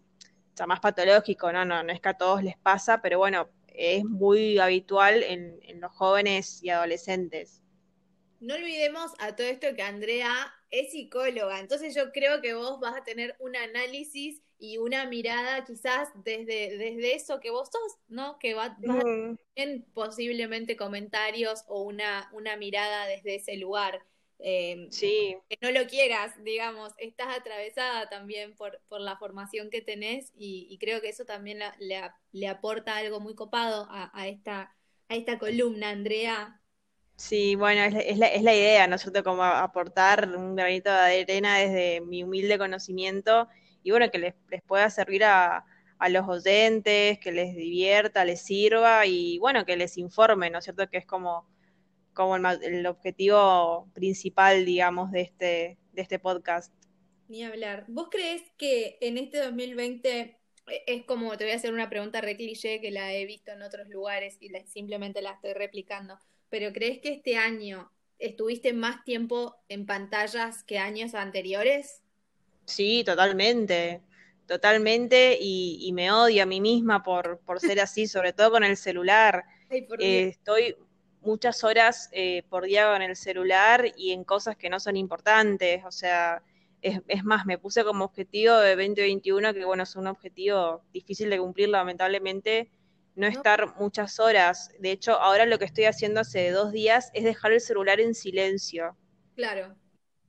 más 0.66 0.80
patológico, 0.80 1.52
¿no? 1.52 1.66
¿no? 1.66 1.84
No 1.84 1.92
es 1.92 2.02
que 2.02 2.10
a 2.10 2.18
todos 2.18 2.44
les 2.44 2.58
pasa, 2.58 3.02
pero 3.02 3.20
bueno, 3.20 3.50
es 3.68 4.04
muy 4.06 4.58
habitual 4.58 5.22
en, 5.24 5.60
en 5.64 5.82
los 5.82 5.92
jóvenes 5.92 6.64
y 6.64 6.70
adolescentes. 6.70 7.62
No 8.40 8.56
olvidemos 8.56 9.12
a 9.20 9.36
todo 9.36 9.48
esto 9.48 9.68
que 9.76 9.82
Andrea 9.82 10.54
es 10.70 10.92
psicóloga, 10.92 11.60
entonces 11.60 11.96
yo 11.96 12.12
creo 12.12 12.42
que 12.42 12.54
vos 12.54 12.80
vas 12.80 12.96
a 12.96 13.04
tener 13.04 13.36
un 13.40 13.56
análisis 13.56 14.42
y 14.60 14.78
una 14.78 15.06
mirada 15.06 15.64
quizás 15.66 16.10
desde, 16.24 16.78
desde 16.78 17.16
eso 17.16 17.40
que 17.40 17.52
vos 17.52 17.70
sos, 17.72 17.98
¿no? 18.08 18.38
Que 18.40 18.54
va, 18.54 18.76
vas 18.80 19.04
a 19.04 19.38
tener 19.56 19.84
posiblemente 19.94 20.76
comentarios 20.76 21.64
o 21.68 21.82
una, 21.84 22.30
una 22.34 22.58
mirada 22.58 23.06
desde 23.06 23.36
ese 23.36 23.56
lugar. 23.58 24.04
Eh, 24.39 24.88
sí. 24.91 25.36
Que 25.50 25.58
no 25.62 25.72
lo 25.72 25.88
quieras, 25.88 26.32
digamos, 26.44 26.94
estás 26.98 27.36
atravesada 27.36 28.08
también 28.10 28.56
por, 28.56 28.79
por 28.88 29.01
la 29.01 29.17
formación 29.17 29.70
que 29.70 29.82
tenés 29.82 30.32
y, 30.36 30.77
creo 30.79 31.01
que 31.01 31.10
eso 31.10 31.25
también 31.25 31.60
le, 31.79 32.01
le, 32.32 32.48
aporta 32.48 32.98
algo 32.98 33.20
muy 33.20 33.34
copado 33.34 33.88
a, 33.89 34.27
esta, 34.27 34.75
a 35.10 35.15
esta 35.15 35.39
columna, 35.39 35.89
Andrea. 35.89 36.62
Sí, 37.15 37.56
bueno, 37.56 37.82
es, 37.82 38.06
es, 38.06 38.17
la, 38.20 38.27
es 38.27 38.44
la 38.44 38.53
idea, 38.53 38.86
¿no 38.86 38.96
es 38.96 39.01
cierto? 39.01 39.24
Como 39.24 39.44
aportar 39.44 40.29
un 40.29 40.56
granito 40.56 40.91
de 40.91 41.22
arena 41.22 41.58
desde 41.58 42.01
mi 42.01 42.24
humilde 42.24 42.60
conocimiento 42.60 43.48
y 43.82 43.89
bueno, 43.89 44.12
que 44.12 44.20
les, 44.20 44.36
les 44.50 44.62
pueda 44.62 44.88
servir 44.91 45.24
a, 45.24 45.65
a 45.98 46.10
los 46.10 46.27
oyentes, 46.27 47.20
que 47.20 47.32
les 47.32 47.56
divierta, 47.56 48.25
les 48.25 48.41
sirva 48.41 49.06
y 49.06 49.39
bueno, 49.39 49.65
que 49.65 49.77
les 49.77 49.98
informe, 49.98 50.50
¿no 50.50 50.60
es 50.60 50.65
cierto? 50.65 50.88
Que 50.89 50.98
es 50.98 51.06
como 51.06 51.48
como 52.18 52.36
el, 52.36 52.88
objetivo 52.88 53.88
principal, 53.94 54.66
digamos, 54.66 55.12
de 55.12 55.22
este, 55.22 55.78
de 55.94 56.02
este 56.02 56.18
podcast. 56.18 56.74
Ni 57.28 57.44
hablar. 57.44 57.86
¿Vos 57.88 58.08
crees 58.10 58.42
que 58.58 58.98
en 59.02 59.20
este 59.20 59.38
2020 59.38 60.10
eh, 60.18 60.84
es 60.88 61.06
como, 61.06 61.38
te 61.38 61.44
voy 61.44 61.54
a 61.54 61.58
hacer 61.58 61.72
una 61.72 61.92
pregunta 61.92 62.20
re 62.20 62.36
cliché 62.36 62.82
que 62.82 62.90
la 62.90 63.14
he 63.14 63.28
visto 63.28 63.52
en 63.52 63.62
otros 63.62 63.88
lugares 63.88 64.38
y 64.40 64.50
simplemente 64.66 65.22
la 65.22 65.34
estoy 65.34 65.54
replicando, 65.54 66.18
pero 66.50 66.74
¿crees 66.74 66.98
que 67.02 67.10
este 67.14 67.38
año 67.38 67.92
estuviste 68.18 68.74
más 68.74 69.04
tiempo 69.04 69.56
en 69.70 69.86
pantallas 69.86 70.64
que 70.64 70.80
años 70.80 71.14
anteriores? 71.14 72.02
Sí, 72.66 73.04
totalmente, 73.06 74.02
totalmente, 74.48 75.38
y, 75.40 75.92
me 75.94 76.12
odio 76.12 76.42
a 76.42 76.48
mí 76.48 76.62
misma 76.62 77.04
por, 77.04 77.42
por 77.46 77.60
ser 77.60 77.80
así, 77.80 78.08
sobre 78.08 78.34
todo 78.34 78.50
con 78.50 78.64
el 78.64 78.76
celular. 78.76 79.44
Eh, 79.70 80.30
estoy 80.30 80.76
muchas 81.27 81.63
horas 81.63 82.10
eh, 82.13 82.43
por 82.50 82.63
día 82.63 82.96
en 82.96 83.01
el 83.01 83.15
celular 83.15 83.86
y 83.98 84.13
en 84.13 84.24
cosas 84.24 84.55
que 84.55 84.69
no 84.69 84.79
son 84.79 84.96
importantes. 84.96 85.84
O 85.86 85.91
sea, 85.91 86.41
es, 86.81 87.01
es, 87.07 87.24
más, 87.24 87.46
me 87.46 87.57
puse 87.57 87.84
como 87.84 88.05
objetivo 88.05 88.55
de 88.55 88.75
2021, 88.75 89.53
que 89.53 89.65
bueno, 89.65 89.84
es 89.84 89.96
un 89.96 90.07
objetivo 90.07 90.81
difícil 90.93 91.29
de 91.29 91.38
cumplir, 91.38 91.69
lamentablemente, 91.69 92.72
no 93.15 93.27
estar 93.27 93.75
muchas 93.77 94.19
horas. 94.19 94.72
De 94.79 94.91
hecho, 94.91 95.19
ahora 95.19 95.46
lo 95.46 95.60
que 95.60 95.65
estoy 95.65 95.86
haciendo 95.86 96.22
hace 96.22 96.51
dos 96.51 96.72
días 96.72 97.12
es 97.13 97.24
dejar 97.24 97.51
el 97.51 97.62
celular 97.62 98.00
en 98.00 98.15
silencio. 98.15 98.96
Claro. 99.36 99.75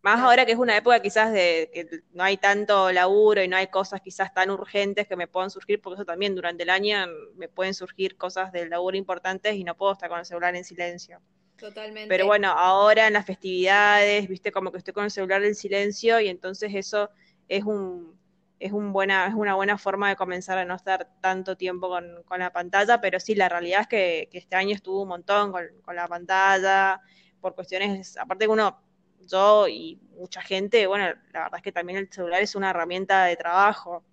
Más 0.03 0.21
ahora 0.21 0.47
que 0.47 0.53
es 0.53 0.59
una 0.59 0.77
época 0.77 1.01
quizás 1.01 1.33
de 1.33 1.71
que 1.73 2.03
no 2.13 2.23
hay 2.23 2.37
tanto 2.37 2.93
laburo 2.93 3.43
y 3.43 3.49
no 3.49 3.57
hay 3.57 3.67
cosas 3.67 4.01
quizás 4.01 4.33
tan 4.33 4.51
urgentes 4.51 5.09
que 5.09 5.17
me 5.17 5.27
puedan 5.27 5.51
surgir, 5.51 5.81
porque 5.81 5.95
eso 5.97 6.05
también 6.05 6.35
durante 6.37 6.63
el 6.63 6.71
año 6.71 6.99
me 7.37 7.49
pueden 7.49 7.75
surgir 7.75 8.17
cosas 8.17 8.53
del 8.53 8.71
laburo 8.71 8.97
importantes 8.97 9.55
y 9.57 9.65
no 9.65 9.77
puedo 9.77 9.93
estar 9.93 10.09
con 10.09 10.21
el 10.21 10.25
celular 10.25 10.55
en 10.55 10.65
silencio. 10.65 11.21
Totalmente. 11.57 12.09
Pero 12.09 12.27
bueno, 12.27 12.53
ahora 12.53 13.09
en 13.09 13.15
las 13.15 13.27
festividades, 13.27 14.29
viste, 14.29 14.53
como 14.53 14.71
que 14.71 14.79
estoy 14.79 14.95
con 14.95 15.05
el 15.05 15.11
celular 15.11 15.43
en 15.43 15.57
silencio 15.57 16.21
y 16.21 16.29
entonces 16.29 16.73
eso 16.75 17.11
es 17.49 17.65
un 17.65 18.17
es 18.61 18.73
un 18.73 18.93
buena 18.93 19.29
es 19.29 19.35
una 19.35 19.55
buena 19.55 19.79
forma 19.79 20.09
de 20.09 20.17
comenzar 20.17 20.59
a 20.59 20.65
no 20.65 20.75
estar 20.75 21.09
tanto 21.21 21.57
tiempo 21.57 21.89
con, 21.89 22.23
con 22.25 22.41
la 22.41 22.53
pantalla, 22.53 23.01
pero 23.01 23.19
sí, 23.21 23.35
la 23.35 23.49
realidad 23.49 23.83
es 23.83 23.89
que, 23.89 24.29
que 24.31 24.39
este 24.39 24.57
año 24.57 24.75
estuvo 24.75 25.03
un 25.03 25.09
montón 25.09 25.53
con, 25.53 25.65
con 25.83 25.97
la 25.97 26.07
pantalla, 26.09 27.01
por 27.41 27.55
cuestiones, 27.55 28.17
aparte 28.17 28.47
que 28.47 28.51
uno 28.51 28.88
yo 29.29 29.69
y 29.69 30.01
mucha 30.17 30.43
gente, 30.43 30.87
bueno, 30.87 31.07
la 31.33 31.43
verdad 31.45 31.57
es 31.59 31.63
que 31.63 31.73
también 31.73 31.99
el 31.99 32.13
celular 32.13 32.43
es 32.43 32.55
una 32.55 32.71
herramienta 32.71 33.25
de 33.25 33.37
trabajo. 33.37 34.05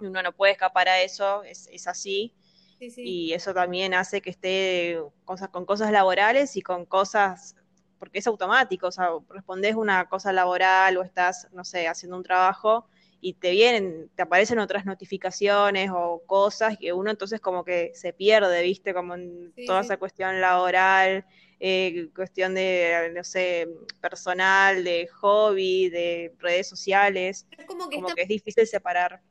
Uno 0.00 0.22
no 0.22 0.32
puede 0.32 0.52
escapar 0.52 0.88
a 0.88 1.00
eso, 1.00 1.42
es, 1.44 1.68
es 1.70 1.86
así. 1.86 2.34
Y 2.80 3.32
eso 3.32 3.54
también 3.54 3.94
hace 3.94 4.20
que 4.20 4.30
esté 4.30 5.00
cosas, 5.24 5.48
con 5.48 5.64
cosas 5.64 5.90
laborales 5.92 6.56
y 6.56 6.62
con 6.62 6.84
cosas, 6.84 7.56
porque 7.98 8.18
es 8.18 8.26
automático, 8.26 8.88
o 8.88 8.92
sea, 8.92 9.10
respondes 9.28 9.74
una 9.74 10.08
cosa 10.08 10.32
laboral 10.32 10.96
o 10.96 11.02
estás, 11.02 11.48
no 11.52 11.64
sé, 11.64 11.88
haciendo 11.88 12.16
un 12.16 12.22
trabajo 12.22 12.86
y 13.20 13.34
te 13.34 13.50
vienen, 13.50 14.10
te 14.14 14.22
aparecen 14.22 14.58
otras 14.58 14.84
notificaciones 14.84 15.90
o 15.92 16.22
cosas 16.26 16.76
que 16.78 16.92
uno 16.92 17.10
entonces 17.10 17.40
como 17.40 17.64
que 17.64 17.92
se 17.94 18.12
pierde, 18.12 18.62
viste, 18.62 18.94
como 18.94 19.14
en 19.14 19.52
toda 19.66 19.80
esa 19.80 19.96
cuestión 19.96 20.40
laboral 20.40 21.24
eh, 21.60 22.10
cuestión 22.14 22.54
de, 22.54 23.10
no 23.14 23.24
sé, 23.24 23.68
personal, 24.00 24.84
de 24.84 25.08
hobby, 25.08 25.88
de 25.88 26.34
redes 26.38 26.68
sociales. 26.68 27.46
Es 27.56 27.64
como 27.64 27.88
que, 27.88 28.22
es 28.22 28.28
difícil 28.28 28.66
separar. 28.66 29.22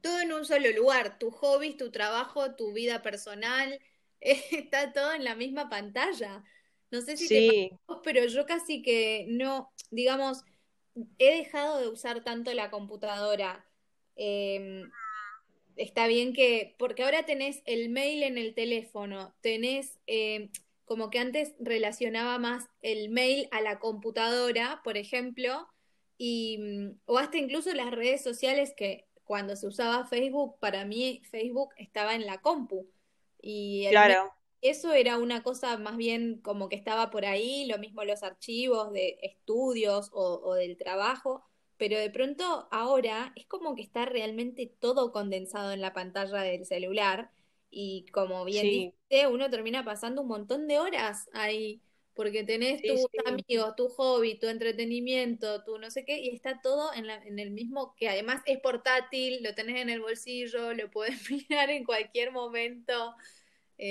Todo 0.00 0.20
en 0.20 0.32
un 0.32 0.44
solo 0.44 0.68
lugar, 0.72 1.18
tu 1.18 1.30
hobby, 1.30 1.76
tu 1.76 1.92
trabajo, 1.92 2.56
tu 2.56 2.72
vida 2.72 3.02
personal, 3.02 3.78
está 4.20 4.92
todo 4.92 5.12
en 5.12 5.22
la 5.22 5.36
misma 5.36 5.68
pantalla. 5.68 6.42
No 6.90 7.02
sé 7.02 7.16
si 7.16 7.28
te 7.28 7.78
pasa, 7.86 8.00
pero 8.02 8.24
yo 8.26 8.46
casi 8.46 8.82
que 8.82 9.26
no, 9.28 9.72
digamos, 9.90 10.42
he 11.18 11.36
dejado 11.36 11.80
de 11.80 11.88
usar 11.88 12.22
tanto 12.22 12.52
la 12.54 12.70
computadora. 12.70 13.66
Em, 14.16 14.90
está 15.76 16.06
bien 16.06 16.32
que, 16.32 16.76
porque 16.78 17.02
ahora 17.02 17.24
tenés 17.24 17.62
el 17.66 17.88
mail 17.88 18.22
en 18.22 18.38
el 18.38 18.54
teléfono, 18.54 19.34
tenés 19.40 19.98
eh, 20.06 20.50
como 20.84 21.10
que 21.10 21.18
antes 21.18 21.54
relacionaba 21.58 22.38
más 22.38 22.64
el 22.82 23.08
mail 23.08 23.48
a 23.50 23.60
la 23.60 23.78
computadora, 23.78 24.80
por 24.84 24.96
ejemplo, 24.96 25.68
y, 26.18 26.58
mm, 26.58 27.00
o 27.06 27.18
hasta 27.18 27.38
incluso 27.38 27.72
las 27.72 27.90
redes 27.90 28.22
sociales 28.22 28.74
que 28.76 29.06
cuando 29.24 29.56
se 29.56 29.66
usaba 29.66 30.06
Facebook, 30.06 30.58
para 30.60 30.84
mí 30.84 31.22
Facebook 31.30 31.70
estaba 31.78 32.14
en 32.14 32.26
la 32.26 32.40
compu. 32.40 32.86
Y 33.40 33.86
claro. 33.88 34.32
Eso 34.70 34.92
era 34.92 35.18
una 35.18 35.42
cosa 35.42 35.76
más 35.78 35.96
bien 35.96 36.40
como 36.42 36.68
que 36.68 36.76
estaba 36.76 37.10
por 37.10 37.24
ahí, 37.26 37.66
lo 37.66 37.78
mismo 37.78 38.04
los 38.04 38.22
archivos 38.22 38.92
de 38.92 39.18
estudios 39.22 40.10
o, 40.12 40.40
o 40.44 40.54
del 40.54 40.76
trabajo, 40.78 41.44
pero 41.76 41.98
de 41.98 42.10
pronto 42.10 42.68
ahora 42.70 43.32
es 43.36 43.46
como 43.46 43.74
que 43.74 43.82
está 43.82 44.06
realmente 44.06 44.66
todo 44.80 45.12
condensado 45.12 45.72
en 45.72 45.80
la 45.80 45.92
pantalla 45.92 46.40
del 46.42 46.64
celular 46.66 47.30
y 47.70 48.06
como 48.12 48.44
bien 48.44 48.70
dice, 48.70 49.26
uno 49.28 49.50
termina 49.50 49.84
pasando 49.84 50.22
un 50.22 50.28
montón 50.28 50.68
de 50.68 50.78
horas 50.78 51.28
ahí, 51.32 51.82
porque 52.14 52.44
tenés 52.44 52.84
tus 52.84 53.08
amigos, 53.26 53.74
tu 53.76 53.88
hobby, 53.88 54.38
tu 54.38 54.46
entretenimiento, 54.46 55.64
tu 55.64 55.78
no 55.78 55.90
sé 55.90 56.04
qué, 56.04 56.18
y 56.20 56.28
está 56.34 56.60
todo 56.62 56.92
en, 56.94 57.06
la, 57.08 57.16
en 57.24 57.38
el 57.40 57.50
mismo, 57.50 57.94
que 57.96 58.08
además 58.08 58.42
es 58.46 58.60
portátil, 58.60 59.42
lo 59.42 59.54
tenés 59.54 59.80
en 59.80 59.90
el 59.90 60.00
bolsillo, 60.00 60.72
lo 60.74 60.90
puedes 60.90 61.28
mirar 61.30 61.70
en 61.70 61.84
cualquier 61.84 62.30
momento. 62.32 63.14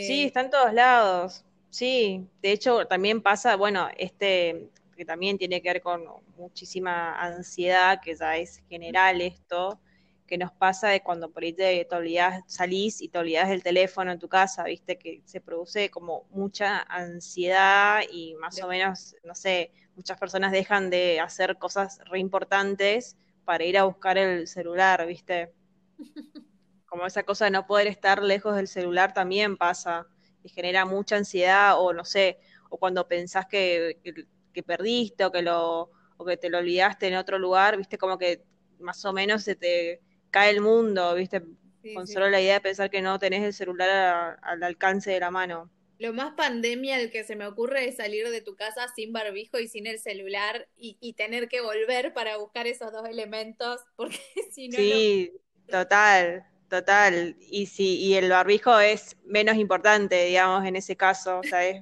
Sí, 0.01 0.23
eh, 0.23 0.25
está 0.25 0.41
en 0.41 0.49
todos 0.49 0.73
lados. 0.73 1.45
Sí, 1.69 2.27
de 2.41 2.51
hecho 2.51 2.85
también 2.87 3.21
pasa, 3.21 3.55
bueno, 3.55 3.87
este 3.97 4.69
que 4.95 5.05
también 5.05 5.37
tiene 5.39 5.61
que 5.61 5.69
ver 5.69 5.81
con 5.81 6.03
muchísima 6.37 7.15
ansiedad, 7.19 7.99
que 8.01 8.15
ya 8.15 8.37
es 8.37 8.61
general 8.69 9.21
esto, 9.21 9.79
que 10.27 10.37
nos 10.37 10.51
pasa 10.51 10.89
de 10.89 11.01
cuando 11.01 11.31
por 11.31 11.43
ahí 11.43 11.53
te, 11.53 11.85
te 11.85 11.95
olvidas, 11.95 12.43
salís 12.47 13.01
y 13.01 13.09
te 13.09 13.17
olvidas 13.17 13.49
del 13.49 13.63
teléfono 13.63 14.11
en 14.11 14.19
tu 14.19 14.27
casa, 14.27 14.63
viste, 14.65 14.97
que 14.97 15.21
se 15.25 15.41
produce 15.41 15.89
como 15.89 16.25
mucha 16.29 16.81
ansiedad 16.83 18.01
y 18.11 18.35
más 18.35 18.61
o 18.61 18.67
menos, 18.67 19.15
no 19.23 19.33
sé, 19.33 19.71
muchas 19.95 20.19
personas 20.19 20.51
dejan 20.51 20.91
de 20.91 21.19
hacer 21.19 21.57
cosas 21.57 21.99
re 22.05 22.19
importantes 22.19 23.17
para 23.45 23.63
ir 23.63 23.77
a 23.77 23.85
buscar 23.85 24.17
el 24.17 24.47
celular, 24.47 25.05
viste. 25.07 25.51
Como 26.93 27.07
esa 27.07 27.23
cosa 27.23 27.45
de 27.45 27.51
no 27.51 27.65
poder 27.65 27.87
estar 27.87 28.21
lejos 28.23 28.55
del 28.55 28.67
celular 28.67 29.13
también 29.13 29.57
pasa 29.57 30.07
y 30.43 30.49
genera 30.49 30.85
mucha 30.85 31.15
ansiedad 31.17 31.79
o 31.79 31.91
no 31.93 32.05
sé, 32.05 32.39
o 32.69 32.77
cuando 32.77 33.07
pensás 33.07 33.47
que, 33.47 33.99
que, 34.03 34.27
que 34.53 34.63
perdiste 34.63 35.25
o 35.25 35.31
que 35.31 35.41
lo 35.41 35.89
o 36.17 36.25
que 36.25 36.37
te 36.37 36.49
lo 36.49 36.59
olvidaste 36.59 37.07
en 37.07 37.15
otro 37.15 37.39
lugar, 37.39 37.77
viste, 37.77 37.97
como 37.97 38.17
que 38.19 38.43
más 38.79 39.03
o 39.05 39.13
menos 39.13 39.43
se 39.43 39.55
te 39.55 40.01
cae 40.31 40.51
el 40.51 40.61
mundo, 40.61 41.15
viste, 41.15 41.43
Sí, 41.81 41.99
con 41.99 42.07
sí. 42.07 42.13
solo 42.13 42.29
la 42.29 42.39
idea 42.41 42.55
de 42.55 42.61
pensar 42.61 42.89
que 42.91 43.01
no 43.01 43.17
tenés 43.19 43.43
el 43.43 43.53
celular 43.53 43.89
a- 43.89 44.33
al 44.35 44.61
alcance 44.63 45.09
de 45.11 45.19
la 45.19 45.31
mano. 45.31 45.71
Lo 45.97 46.13
más 46.13 46.33
pandemia 46.35 46.99
el 46.99 47.09
que 47.11 47.23
se 47.23 47.35
me 47.35 47.47
ocurre 47.47 47.87
es 47.87 47.95
salir 47.97 48.29
de 48.29 48.41
tu 48.41 48.55
casa 48.55 48.87
sin 48.95 49.11
barbijo 49.13 49.57
y 49.59 49.67
sin 49.67 49.87
el 49.87 49.99
celular 49.99 50.67
y, 50.75 50.97
y 50.99 51.13
tener 51.13 51.47
que 51.49 51.61
volver 51.61 52.13
para 52.13 52.37
buscar 52.37 52.67
esos 52.67 52.91
dos 52.91 53.07
elementos, 53.07 53.81
porque 53.95 54.19
si 54.53 54.69
no, 54.69 54.85
no. 54.85 54.99
Sí, 54.99 55.31
total, 55.69 56.45
total. 56.73 57.35
Y 57.39 57.67
si, 57.67 57.97
y 57.97 58.15
el 58.15 58.29
barbijo 58.29 58.79
es 58.79 59.15
menos 59.25 59.57
importante, 59.57 60.25
digamos, 60.25 60.65
en 60.65 60.75
ese 60.75 60.95
caso. 60.95 61.39
O 61.39 61.43
sea, 61.43 61.63
es, 61.67 61.81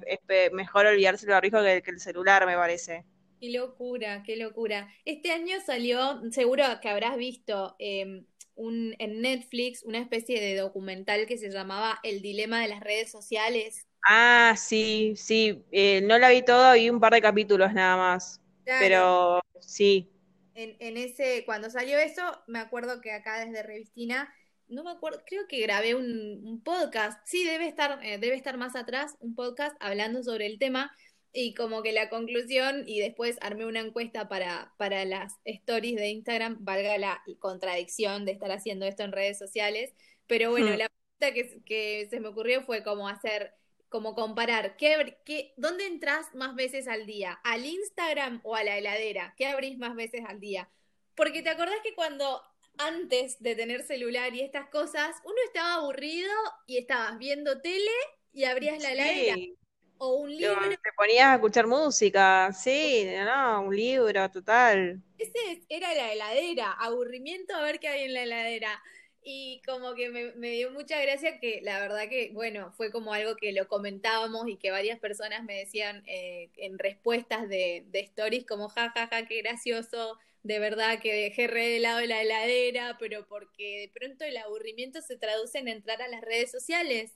mejor 0.52 0.86
olvidarse 0.86 1.24
el 1.24 1.32
barbijo 1.32 1.62
que, 1.62 1.82
que 1.82 1.90
el 1.90 2.00
celular, 2.00 2.44
me 2.46 2.56
parece. 2.56 3.04
Qué 3.40 3.50
locura, 3.50 4.22
qué 4.24 4.36
locura. 4.36 4.88
Este 5.04 5.32
año 5.32 5.56
salió, 5.64 6.20
seguro 6.30 6.64
que 6.82 6.88
habrás 6.90 7.16
visto 7.16 7.74
eh, 7.78 8.24
un, 8.54 8.94
en 8.98 9.22
Netflix 9.22 9.82
una 9.82 9.98
especie 9.98 10.40
de 10.40 10.56
documental 10.56 11.26
que 11.26 11.38
se 11.38 11.50
llamaba 11.50 11.98
El 12.02 12.20
dilema 12.20 12.60
de 12.60 12.68
las 12.68 12.80
redes 12.80 13.10
sociales. 13.10 13.88
Ah, 14.06 14.54
sí, 14.56 15.14
sí. 15.16 15.64
eh, 15.72 16.02
no 16.02 16.18
la 16.18 16.28
vi 16.28 16.42
toda, 16.42 16.74
vi 16.74 16.90
un 16.90 17.00
par 17.00 17.14
de 17.14 17.22
capítulos 17.22 17.72
nada 17.72 17.96
más. 17.96 18.40
Claro, 18.64 18.80
Pero 18.80 19.40
sí. 19.60 20.08
en, 20.54 20.76
en 20.80 20.96
ese, 20.96 21.44
cuando 21.44 21.70
salió 21.70 21.98
eso, 21.98 22.22
me 22.46 22.58
acuerdo 22.58 23.00
que 23.00 23.12
acá 23.12 23.44
desde 23.44 23.62
Revistina, 23.62 24.32
no 24.68 24.84
me 24.84 24.90
acuerdo, 24.90 25.22
creo 25.26 25.46
que 25.48 25.60
grabé 25.60 25.94
un, 25.94 26.40
un 26.46 26.62
podcast, 26.62 27.20
sí, 27.26 27.44
debe 27.44 27.66
estar, 27.68 28.00
eh, 28.04 28.18
debe 28.18 28.36
estar 28.36 28.56
más 28.58 28.76
atrás, 28.76 29.16
un 29.20 29.34
podcast 29.34 29.76
hablando 29.80 30.22
sobre 30.22 30.46
el 30.46 30.58
tema, 30.58 30.92
y 31.32 31.54
como 31.54 31.82
que 31.82 31.92
la 31.92 32.10
conclusión, 32.10 32.84
y 32.86 33.00
después 33.00 33.38
armé 33.40 33.66
una 33.66 33.80
encuesta 33.80 34.28
para, 34.28 34.74
para 34.78 35.04
las 35.04 35.34
stories 35.44 35.96
de 35.96 36.08
Instagram, 36.10 36.58
valga 36.60 36.98
la 36.98 37.22
contradicción 37.38 38.24
de 38.24 38.32
estar 38.32 38.50
haciendo 38.52 38.86
esto 38.86 39.02
en 39.02 39.12
redes 39.12 39.38
sociales, 39.38 39.94
pero 40.26 40.50
bueno, 40.50 40.74
Hmm. 40.74 40.78
la 40.78 40.88
pregunta 40.90 41.34
que, 41.34 41.62
que 41.64 42.06
se 42.10 42.20
me 42.20 42.28
ocurrió 42.28 42.62
fue 42.62 42.82
como 42.82 43.08
hacer, 43.08 43.54
como 43.88 44.14
comparar, 44.14 44.76
¿qué, 44.76 45.18
qué, 45.24 45.52
¿dónde 45.56 45.86
entras 45.86 46.26
más 46.34 46.54
veces 46.54 46.88
al 46.88 47.06
día? 47.06 47.32
¿Al 47.44 47.64
Instagram 47.66 48.40
o 48.44 48.54
a 48.56 48.64
la 48.64 48.78
heladera? 48.78 49.34
¿Qué 49.36 49.46
abrís 49.46 49.78
más 49.78 49.94
veces 49.94 50.22
al 50.26 50.40
día? 50.40 50.70
Porque 51.14 51.42
te 51.42 51.50
acordás 51.50 51.76
que 51.82 51.94
cuando 51.94 52.42
antes 52.78 53.40
de 53.42 53.54
tener 53.56 53.82
celular 53.82 54.34
y 54.34 54.40
estas 54.42 54.68
cosas, 54.70 55.16
uno 55.24 55.36
estaba 55.46 55.74
aburrido 55.74 56.30
y 56.66 56.78
estabas 56.78 57.18
viendo 57.18 57.60
tele 57.60 57.90
y 58.32 58.44
abrías 58.44 58.78
la 58.80 58.92
heladera 58.92 59.34
Sí. 59.34 59.56
o 59.98 60.14
un 60.16 60.36
libro. 60.36 60.78
te 60.82 60.92
ponías 60.96 61.26
a 61.28 61.34
escuchar 61.34 61.66
música. 61.66 62.52
Sí, 62.52 63.06
no, 63.24 63.62
un 63.62 63.76
libro, 63.76 64.30
total. 64.30 65.02
Ese 65.18 65.38
es- 65.52 65.64
era 65.68 65.94
la 65.94 66.12
heladera, 66.12 66.72
aburrimiento 66.72 67.54
a 67.54 67.62
ver 67.62 67.78
qué 67.80 67.88
hay 67.88 68.04
en 68.04 68.14
la 68.14 68.22
heladera. 68.24 68.82
Y 69.24 69.62
como 69.64 69.94
que 69.94 70.10
me, 70.10 70.32
me 70.32 70.50
dio 70.50 70.72
mucha 70.72 71.00
gracia 71.00 71.38
que 71.38 71.60
la 71.62 71.78
verdad 71.78 72.08
que, 72.08 72.30
bueno, 72.34 72.72
fue 72.72 72.90
como 72.90 73.12
algo 73.12 73.36
que 73.36 73.52
lo 73.52 73.68
comentábamos 73.68 74.48
y 74.48 74.56
que 74.56 74.72
varias 74.72 74.98
personas 74.98 75.44
me 75.44 75.58
decían 75.58 76.02
eh, 76.06 76.50
en 76.56 76.78
respuestas 76.78 77.48
de, 77.48 77.84
de 77.88 78.00
stories 78.00 78.44
como, 78.46 78.68
ja, 78.68 78.90
ja, 78.90 79.06
ja, 79.08 79.26
qué 79.26 79.42
gracioso, 79.42 80.18
de 80.44 80.58
verdad 80.60 81.00
que 81.00 81.12
dejé 81.14 81.46
re 81.48 81.68
de 81.68 81.80
lado 81.80 82.00
la 82.06 82.22
heladera, 82.22 82.96
pero 82.98 83.26
porque 83.28 83.80
de 83.80 83.88
pronto 83.94 84.24
el 84.24 84.36
aburrimiento 84.36 85.00
se 85.02 85.16
traduce 85.18 85.58
en 85.58 85.68
entrar 85.68 86.02
a 86.02 86.08
las 86.08 86.20
redes 86.22 86.50
sociales. 86.52 87.12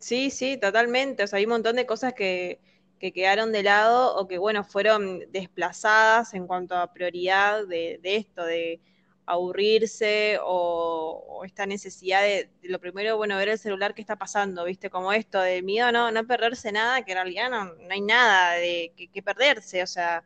Sí, 0.00 0.30
sí, 0.30 0.56
totalmente. 0.58 1.24
O 1.24 1.26
sea, 1.26 1.38
hay 1.38 1.44
un 1.44 1.50
montón 1.52 1.76
de 1.76 1.86
cosas 1.86 2.14
que, 2.14 2.60
que 2.98 3.12
quedaron 3.12 3.52
de 3.52 3.62
lado 3.62 4.16
o 4.16 4.26
que, 4.28 4.38
bueno, 4.38 4.64
fueron 4.64 5.20
desplazadas 5.32 6.34
en 6.34 6.46
cuanto 6.46 6.76
a 6.76 6.92
prioridad 6.92 7.66
de, 7.66 7.98
de 8.02 8.16
esto, 8.16 8.44
de 8.44 8.80
aburrirse 9.26 10.38
o, 10.42 11.24
o 11.28 11.44
esta 11.44 11.66
necesidad 11.66 12.22
de, 12.22 12.48
de 12.62 12.68
lo 12.68 12.78
primero, 12.80 13.16
bueno, 13.16 13.36
ver 13.36 13.48
el 13.48 13.58
celular 13.58 13.94
qué 13.94 14.00
está 14.00 14.16
pasando, 14.16 14.64
¿viste? 14.64 14.88
Como 14.90 15.12
esto, 15.12 15.40
de 15.40 15.62
miedo 15.62 15.90
no, 15.92 16.12
no 16.12 16.26
perderse 16.26 16.70
nada, 16.72 17.02
que 17.04 17.12
en 17.12 17.16
realidad 17.18 17.50
no, 17.50 17.64
no 17.74 17.90
hay 17.92 18.00
nada 18.00 18.52
de 18.54 18.92
que, 18.96 19.08
que 19.10 19.22
perderse. 19.22 19.82
O 19.82 19.86
sea, 19.86 20.24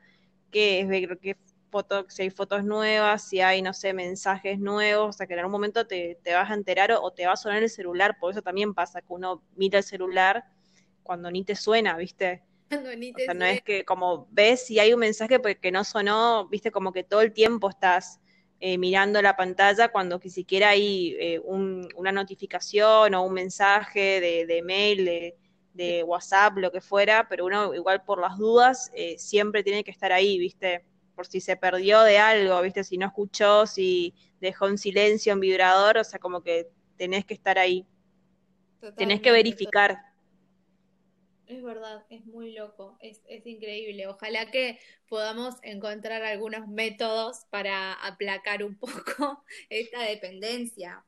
qué 0.51 0.81
es 0.81 0.89
ver 0.89 1.19
qué 1.71 1.79
foto, 1.79 2.07
si 2.09 2.23
hay 2.23 2.31
fotos 2.31 2.65
nuevas, 2.65 3.29
si 3.29 3.41
hay, 3.41 3.63
no 3.63 3.73
sé, 3.73 3.93
mensajes 3.93 4.59
nuevos, 4.59 5.09
o 5.09 5.13
sea, 5.13 5.27
que 5.27 5.35
en 5.35 5.41
algún 5.41 5.53
momento 5.53 5.87
te, 5.87 6.19
te 6.23 6.35
vas 6.35 6.51
a 6.51 6.55
enterar 6.55 6.93
o, 6.93 7.03
o 7.03 7.13
te 7.13 7.27
va 7.27 7.33
a 7.33 7.37
sonar 7.37 7.63
el 7.63 7.71
celular, 7.71 8.17
por 8.19 8.33
eso 8.33 8.43
también 8.43 8.75
pasa 8.75 9.01
que 9.01 9.07
uno 9.13 9.43
mira 9.57 9.79
el 9.79 9.85
celular 9.85 10.45
cuando 11.03 11.31
ni 11.31 11.45
te 11.45 11.55
suena, 11.55 11.97
¿viste? 11.97 12.43
Cuando 12.69 12.95
ni 12.97 13.11
O 13.11 13.15
te 13.15 13.25
sea, 13.25 13.35
no 13.35 13.45
es 13.45 13.63
que 13.63 13.85
como 13.85 14.29
ves 14.31 14.67
si 14.67 14.79
hay 14.79 14.93
un 14.93 15.01
mensaje 15.01 15.41
pues, 15.41 15.59
que 15.59 15.73
no 15.73 15.85
sonó, 15.85 16.49
¿viste? 16.49 16.71
Como 16.71 16.93
que 16.93 17.05
todo 17.05 17.21
el 17.21 17.33
tiempo 17.33 17.69
estás 17.69 18.21
eh, 18.61 18.79
mirando 18.79 19.23
la 19.23 19.37
pantalla 19.37 19.89
cuando 19.89 20.21
que 20.21 20.31
siquiera 20.31 20.71
hay 20.71 21.17
eh, 21.19 21.41
un, 21.41 21.89
una 21.97 22.13
notificación 22.13 23.15
o 23.15 23.23
un 23.25 23.33
mensaje 23.33 24.21
de, 24.21 24.47
de 24.47 24.63
mail, 24.63 25.05
de, 25.05 25.37
de 25.73 26.03
WhatsApp, 26.05 26.59
lo 26.59 26.71
que 26.71 26.81
fuera, 26.81 27.27
pero 27.29 27.47
uno 27.47 27.75
igual 27.75 28.05
por 28.05 28.21
las 28.21 28.37
dudas 28.39 28.91
eh, 28.95 29.19
siempre 29.19 29.63
tiene 29.63 29.83
que 29.83 29.91
estar 29.91 30.13
ahí, 30.13 30.39
¿viste? 30.39 30.85
Por 31.15 31.27
si 31.27 31.41
se 31.41 31.57
perdió 31.57 32.03
de 32.03 32.19
algo, 32.19 32.61
¿viste? 32.63 32.85
Si 32.85 32.99
no 32.99 33.07
escuchó, 33.07 33.67
si 33.67 34.15
dejó 34.41 34.69
en 34.69 34.79
silencio, 34.79 35.33
en 35.33 35.41
vibrador, 35.41 35.99
o 35.99 36.05
sea, 36.05 36.19
como 36.19 36.43
que 36.43 36.69
tenés 36.97 37.25
que 37.25 37.35
estar 37.35 37.59
ahí, 37.59 37.87
tenés 38.97 39.21
que 39.21 39.33
verificar. 39.33 39.99
Es 41.47 41.63
verdad, 41.63 42.07
es 42.11 42.25
muy 42.27 42.53
loco, 42.53 42.97
es, 43.01 43.21
es 43.29 43.45
increíble. 43.47 44.07
Ojalá 44.07 44.51
que 44.51 44.79
podamos 45.09 45.57
encontrar 45.63 46.23
algunos 46.23 46.67
métodos 46.69 47.45
para 47.51 47.93
aplacar 47.93 48.63
un 48.65 48.77
poco 48.79 49.45
esta 49.69 50.03
dependencia. 50.03 51.05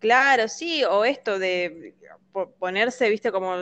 Claro, 0.00 0.48
sí, 0.48 0.82
o 0.84 1.04
esto 1.04 1.38
de 1.38 1.94
po- 2.32 2.50
ponerse, 2.58 3.08
viste, 3.08 3.30
como 3.30 3.54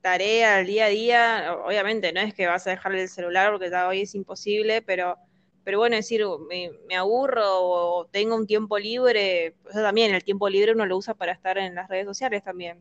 tarea 0.00 0.56
al 0.58 0.66
día 0.66 0.86
a 0.86 0.88
día, 0.88 1.54
o- 1.54 1.66
obviamente 1.68 2.12
no 2.12 2.20
es 2.20 2.34
que 2.34 2.46
vas 2.46 2.66
a 2.66 2.70
dejarle 2.70 3.02
el 3.02 3.08
celular 3.08 3.52
porque 3.52 3.70
ya 3.70 3.88
hoy 3.88 4.02
es 4.02 4.14
imposible, 4.14 4.82
pero, 4.82 5.16
pero 5.64 5.78
bueno, 5.78 5.96
decir, 5.96 6.22
me, 6.48 6.70
me 6.88 6.96
aburro 6.96 7.42
o 7.46 8.06
tengo 8.06 8.36
un 8.36 8.46
tiempo 8.46 8.78
libre, 8.78 9.54
pues 9.62 9.74
eso 9.74 9.84
también, 9.84 10.14
el 10.14 10.24
tiempo 10.24 10.48
libre 10.48 10.72
uno 10.72 10.86
lo 10.86 10.96
usa 10.96 11.14
para 11.14 11.32
estar 11.32 11.58
en 11.58 11.74
las 11.74 11.88
redes 11.88 12.06
sociales 12.06 12.42
también. 12.42 12.78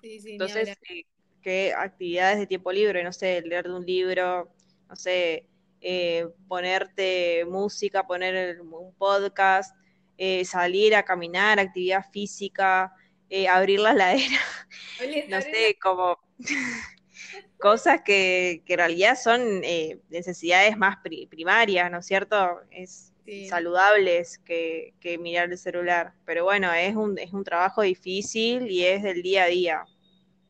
Sí, 0.00 0.18
sí, 0.20 0.32
Entonces, 0.32 0.78
eh, 0.88 1.04
¿qué 1.42 1.72
actividades 1.74 2.38
de 2.38 2.46
tiempo 2.46 2.72
libre? 2.72 3.02
No 3.04 3.12
sé, 3.12 3.42
leer 3.42 3.64
de 3.66 3.74
un 3.74 3.84
libro, 3.84 4.50
no 4.88 4.96
sé, 4.96 5.46
eh, 5.80 6.26
ponerte 6.48 7.44
música, 7.46 8.06
poner 8.06 8.34
el- 8.34 8.60
un 8.60 8.94
podcast, 8.94 9.76
eh, 10.16 10.44
salir 10.44 10.94
a 10.94 11.04
caminar, 11.04 11.58
actividad 11.60 12.04
física, 12.12 12.92
eh, 13.28 13.48
abrir 13.48 13.80
la 13.80 13.92
Hable- 13.92 14.18
no 15.28 15.40
sé, 15.42 15.78
como 15.82 16.18
cosas 17.58 18.02
que, 18.02 18.62
que 18.66 18.74
en 18.74 18.78
realidad 18.78 19.16
son 19.22 19.40
eh, 19.64 20.00
necesidades 20.10 20.76
más 20.76 20.96
pri- 21.02 21.26
primarias, 21.26 21.90
¿no 21.90 21.98
es 21.98 22.06
cierto? 22.06 22.60
Es 22.70 23.12
Sí. 23.24 23.42
saludables 23.42 24.38
que, 24.38 24.94
que 25.00 25.18
mirar 25.18 25.50
el 25.50 25.58
celular. 25.58 26.14
Pero 26.24 26.44
bueno, 26.44 26.72
es 26.72 26.96
un, 26.96 27.18
es 27.18 27.32
un 27.32 27.44
trabajo 27.44 27.82
difícil 27.82 28.70
y 28.70 28.84
es 28.84 29.02
del 29.02 29.22
día 29.22 29.44
a 29.44 29.46
día. 29.46 29.84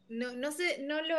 No, 0.08 0.32
no 0.32 0.50
sé, 0.52 0.78
no 0.82 1.00
lo, 1.02 1.16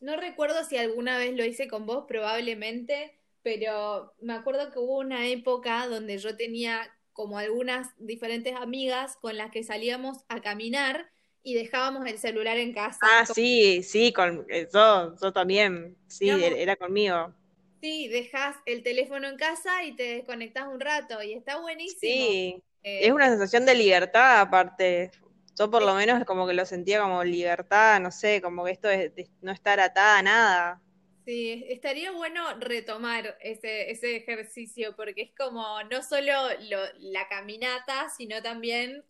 no 0.00 0.16
recuerdo 0.16 0.64
si 0.64 0.76
alguna 0.76 1.16
vez 1.18 1.34
lo 1.36 1.44
hice 1.44 1.68
con 1.68 1.86
vos, 1.86 2.04
probablemente, 2.08 3.16
pero 3.42 4.14
me 4.20 4.32
acuerdo 4.34 4.72
que 4.72 4.78
hubo 4.80 4.98
una 4.98 5.28
época 5.28 5.86
donde 5.86 6.18
yo 6.18 6.36
tenía 6.36 6.92
como 7.12 7.38
algunas 7.38 7.88
diferentes 7.98 8.54
amigas 8.56 9.16
con 9.20 9.36
las 9.36 9.50
que 9.50 9.62
salíamos 9.64 10.18
a 10.28 10.40
caminar 10.40 11.10
y 11.42 11.54
dejábamos 11.54 12.06
el 12.06 12.18
celular 12.18 12.58
en 12.58 12.72
casa. 12.74 13.06
Ah, 13.06 13.26
sí, 13.26 13.82
sí, 13.82 14.12
con, 14.12 14.46
eh, 14.48 14.68
yo, 14.72 15.14
yo 15.20 15.32
también, 15.32 15.96
sí, 16.08 16.24
digamos, 16.24 16.44
er- 16.44 16.56
era 16.56 16.76
conmigo. 16.76 17.34
sí, 17.80 18.08
dejas 18.08 18.56
el 18.66 18.82
teléfono 18.82 19.28
en 19.28 19.36
casa 19.36 19.84
y 19.84 19.94
te 19.96 20.04
desconectás 20.04 20.66
un 20.68 20.80
rato 20.80 21.22
y 21.22 21.32
está 21.34 21.60
buenísimo. 21.60 22.40
Sí, 22.40 22.62
es 22.98 23.10
Eh, 23.10 23.12
una 23.12 23.28
sensación 23.28 23.66
de 23.66 23.74
libertad 23.74 24.40
aparte. 24.40 25.10
Yo 25.58 25.70
por 25.70 25.82
es- 25.82 25.84
lo 25.84 25.94
menos 25.94 26.24
como 26.24 26.46
que 26.46 26.54
lo 26.54 26.64
sentía 26.66 27.00
como 27.02 27.22
libertad, 27.24 28.00
no 28.00 28.10
sé, 28.10 28.40
como 28.42 28.64
que 28.64 28.72
esto 28.72 28.88
es 28.90 29.14
de 29.14 29.30
no 29.42 29.52
estar 29.52 29.78
atada 29.80 30.18
a 30.18 30.22
nada. 30.22 30.82
Sí, 31.24 31.64
estaría 31.68 32.10
bueno 32.10 32.42
retomar 32.58 33.38
ese, 33.40 33.90
ese 33.92 34.16
ejercicio 34.16 34.96
porque 34.96 35.22
es 35.22 35.30
como 35.36 35.80
no 35.84 36.02
solo 36.02 36.32
lo, 36.68 36.78
la 36.98 37.28
caminata, 37.28 38.10
sino 38.10 38.42
también 38.42 39.04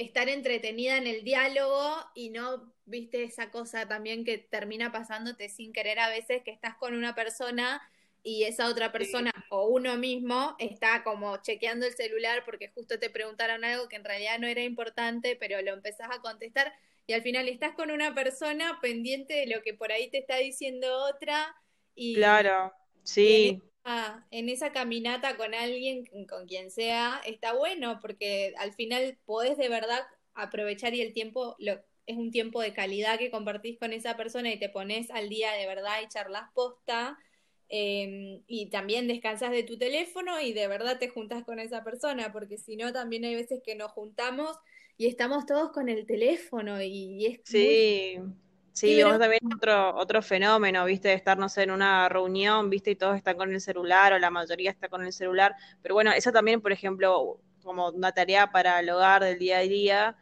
estar 0.00 0.28
entretenida 0.30 0.96
en 0.96 1.06
el 1.06 1.24
diálogo 1.24 1.94
y 2.14 2.30
no, 2.30 2.72
viste, 2.86 3.22
esa 3.22 3.50
cosa 3.50 3.86
también 3.86 4.24
que 4.24 4.38
termina 4.38 4.90
pasándote 4.90 5.48
sin 5.50 5.72
querer 5.72 5.98
a 5.98 6.08
veces 6.08 6.42
que 6.42 6.50
estás 6.50 6.74
con 6.76 6.94
una 6.94 7.14
persona 7.14 7.82
y 8.22 8.44
esa 8.44 8.68
otra 8.68 8.92
persona 8.92 9.30
o 9.50 9.66
uno 9.68 9.96
mismo 9.96 10.56
está 10.58 11.02
como 11.04 11.36
chequeando 11.42 11.86
el 11.86 11.92
celular 11.92 12.44
porque 12.44 12.68
justo 12.68 12.98
te 12.98 13.10
preguntaron 13.10 13.64
algo 13.64 13.88
que 13.88 13.96
en 13.96 14.04
realidad 14.04 14.38
no 14.38 14.46
era 14.46 14.62
importante, 14.62 15.36
pero 15.36 15.60
lo 15.60 15.72
empezás 15.72 16.08
a 16.10 16.20
contestar 16.20 16.72
y 17.06 17.12
al 17.12 17.22
final 17.22 17.48
estás 17.48 17.74
con 17.74 17.90
una 17.90 18.14
persona 18.14 18.78
pendiente 18.80 19.34
de 19.34 19.46
lo 19.46 19.62
que 19.62 19.74
por 19.74 19.92
ahí 19.92 20.10
te 20.10 20.18
está 20.18 20.36
diciendo 20.36 20.88
otra 21.04 21.54
y 21.94 22.14
claro, 22.14 22.72
sí. 23.02 23.60
En, 24.30 24.48
esa, 24.48 24.72
caminata 24.72 25.36
con 25.36 25.54
alguien, 25.54 26.04
con 26.28 26.46
quien 26.46 26.70
sea, 26.70 27.20
está 27.26 27.52
bueno 27.52 27.98
porque 28.00 28.54
al 28.58 28.72
final 28.72 29.18
podés 29.24 29.56
de 29.58 29.68
verdad 29.68 30.00
aprovechar 30.34 30.94
y 30.94 31.00
el 31.00 31.12
tiempo 31.12 31.56
lo, 31.58 31.80
es 32.06 32.16
un 32.16 32.30
tiempo 32.30 32.60
de 32.60 32.74
calidad 32.74 33.18
que 33.18 33.30
compartís 33.30 33.78
con 33.78 33.92
esa 33.92 34.16
persona 34.16 34.52
y 34.52 34.58
te 34.58 34.68
pones 34.68 35.10
al 35.10 35.28
día 35.28 35.52
de 35.52 35.66
verdad 35.66 36.00
y 36.02 36.08
charlas 36.08 36.50
posta. 36.54 37.18
Em, 37.72 38.42
y 38.48 38.68
también 38.68 39.06
descansas 39.06 39.52
de 39.52 39.62
tu 39.62 39.78
teléfono 39.78 40.40
y 40.40 40.52
de 40.52 40.66
verdad 40.66 40.98
te 40.98 41.08
juntas 41.08 41.44
con 41.44 41.60
esa 41.60 41.84
persona, 41.84 42.32
porque 42.32 42.58
si 42.58 42.74
no, 42.74 42.92
también 42.92 43.24
hay 43.24 43.36
veces 43.36 43.60
que 43.64 43.76
nos 43.76 43.92
juntamos 43.92 44.56
y 44.96 45.06
estamos 45.06 45.46
todos 45.46 45.70
con 45.70 45.88
el 45.88 46.04
teléfono 46.04 46.82
y, 46.82 47.26
es... 47.26 47.40
Sí, 47.44 48.16
sí, 48.72 49.02
vos 49.02 49.18
también 49.18 49.40
otro, 49.54 49.96
otro 49.96 50.22
fenómeno, 50.22 50.84
viste, 50.84 51.08
de 51.08 51.14
estar, 51.14 51.38
no 51.38 51.48
sé, 51.48 51.62
en 51.62 51.70
una 51.70 52.08
reunión, 52.08 52.70
viste, 52.70 52.90
y 52.90 52.96
todos 52.96 53.16
están 53.16 53.36
con 53.36 53.52
el 53.52 53.60
celular 53.60 54.12
o 54.12 54.18
la 54.18 54.30
mayoría 54.30 54.70
está 54.70 54.88
con 54.88 55.04
el 55.04 55.12
celular, 55.12 55.54
pero 55.82 55.94
bueno, 55.94 56.12
eso 56.12 56.32
también, 56.32 56.60
por 56.60 56.72
ejemplo, 56.72 57.38
como 57.62 57.88
una 57.90 58.12
tarea 58.12 58.50
para 58.50 58.80
el 58.80 58.90
hogar 58.90 59.22
del 59.22 59.38
día 59.38 59.58
a 59.58 59.62
día, 59.62 60.16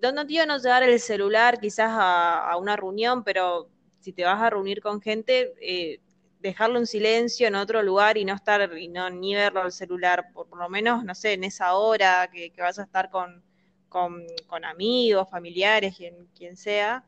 no 0.00 0.24
digo 0.24 0.46
no 0.46 0.58
llevar 0.58 0.84
el 0.84 1.00
celular 1.00 1.60
quizás 1.60 1.90
a, 1.92 2.56
una 2.58 2.76
reunión, 2.76 3.24
pero 3.24 3.68
si 4.00 4.12
te 4.12 4.24
vas 4.24 4.40
a 4.40 4.50
reunir 4.50 4.80
con 4.80 5.00
gente, 5.00 5.54
eh, 5.60 6.00
dejarlo 6.40 6.78
en 6.78 6.86
silencio 6.86 7.48
en 7.48 7.56
otro 7.56 7.82
lugar 7.82 8.16
y 8.16 8.24
no 8.24 8.34
estar 8.34 8.78
y 8.78 8.88
no 8.88 9.10
ni 9.10 9.34
verlo 9.34 9.62
al 9.62 9.72
celular, 9.72 10.26
por, 10.32 10.56
lo 10.56 10.68
menos, 10.68 11.04
no 11.04 11.14
sé, 11.14 11.32
en 11.32 11.44
esa 11.44 11.74
hora 11.74 12.30
que 12.30 12.52
vas 12.58 12.78
a 12.78 12.84
estar 12.84 13.10
con, 13.10 13.42
con, 13.88 14.64
amigos, 14.64 15.28
familiares, 15.30 15.96
quien, 15.96 16.28
quien 16.36 16.56
sea, 16.56 17.04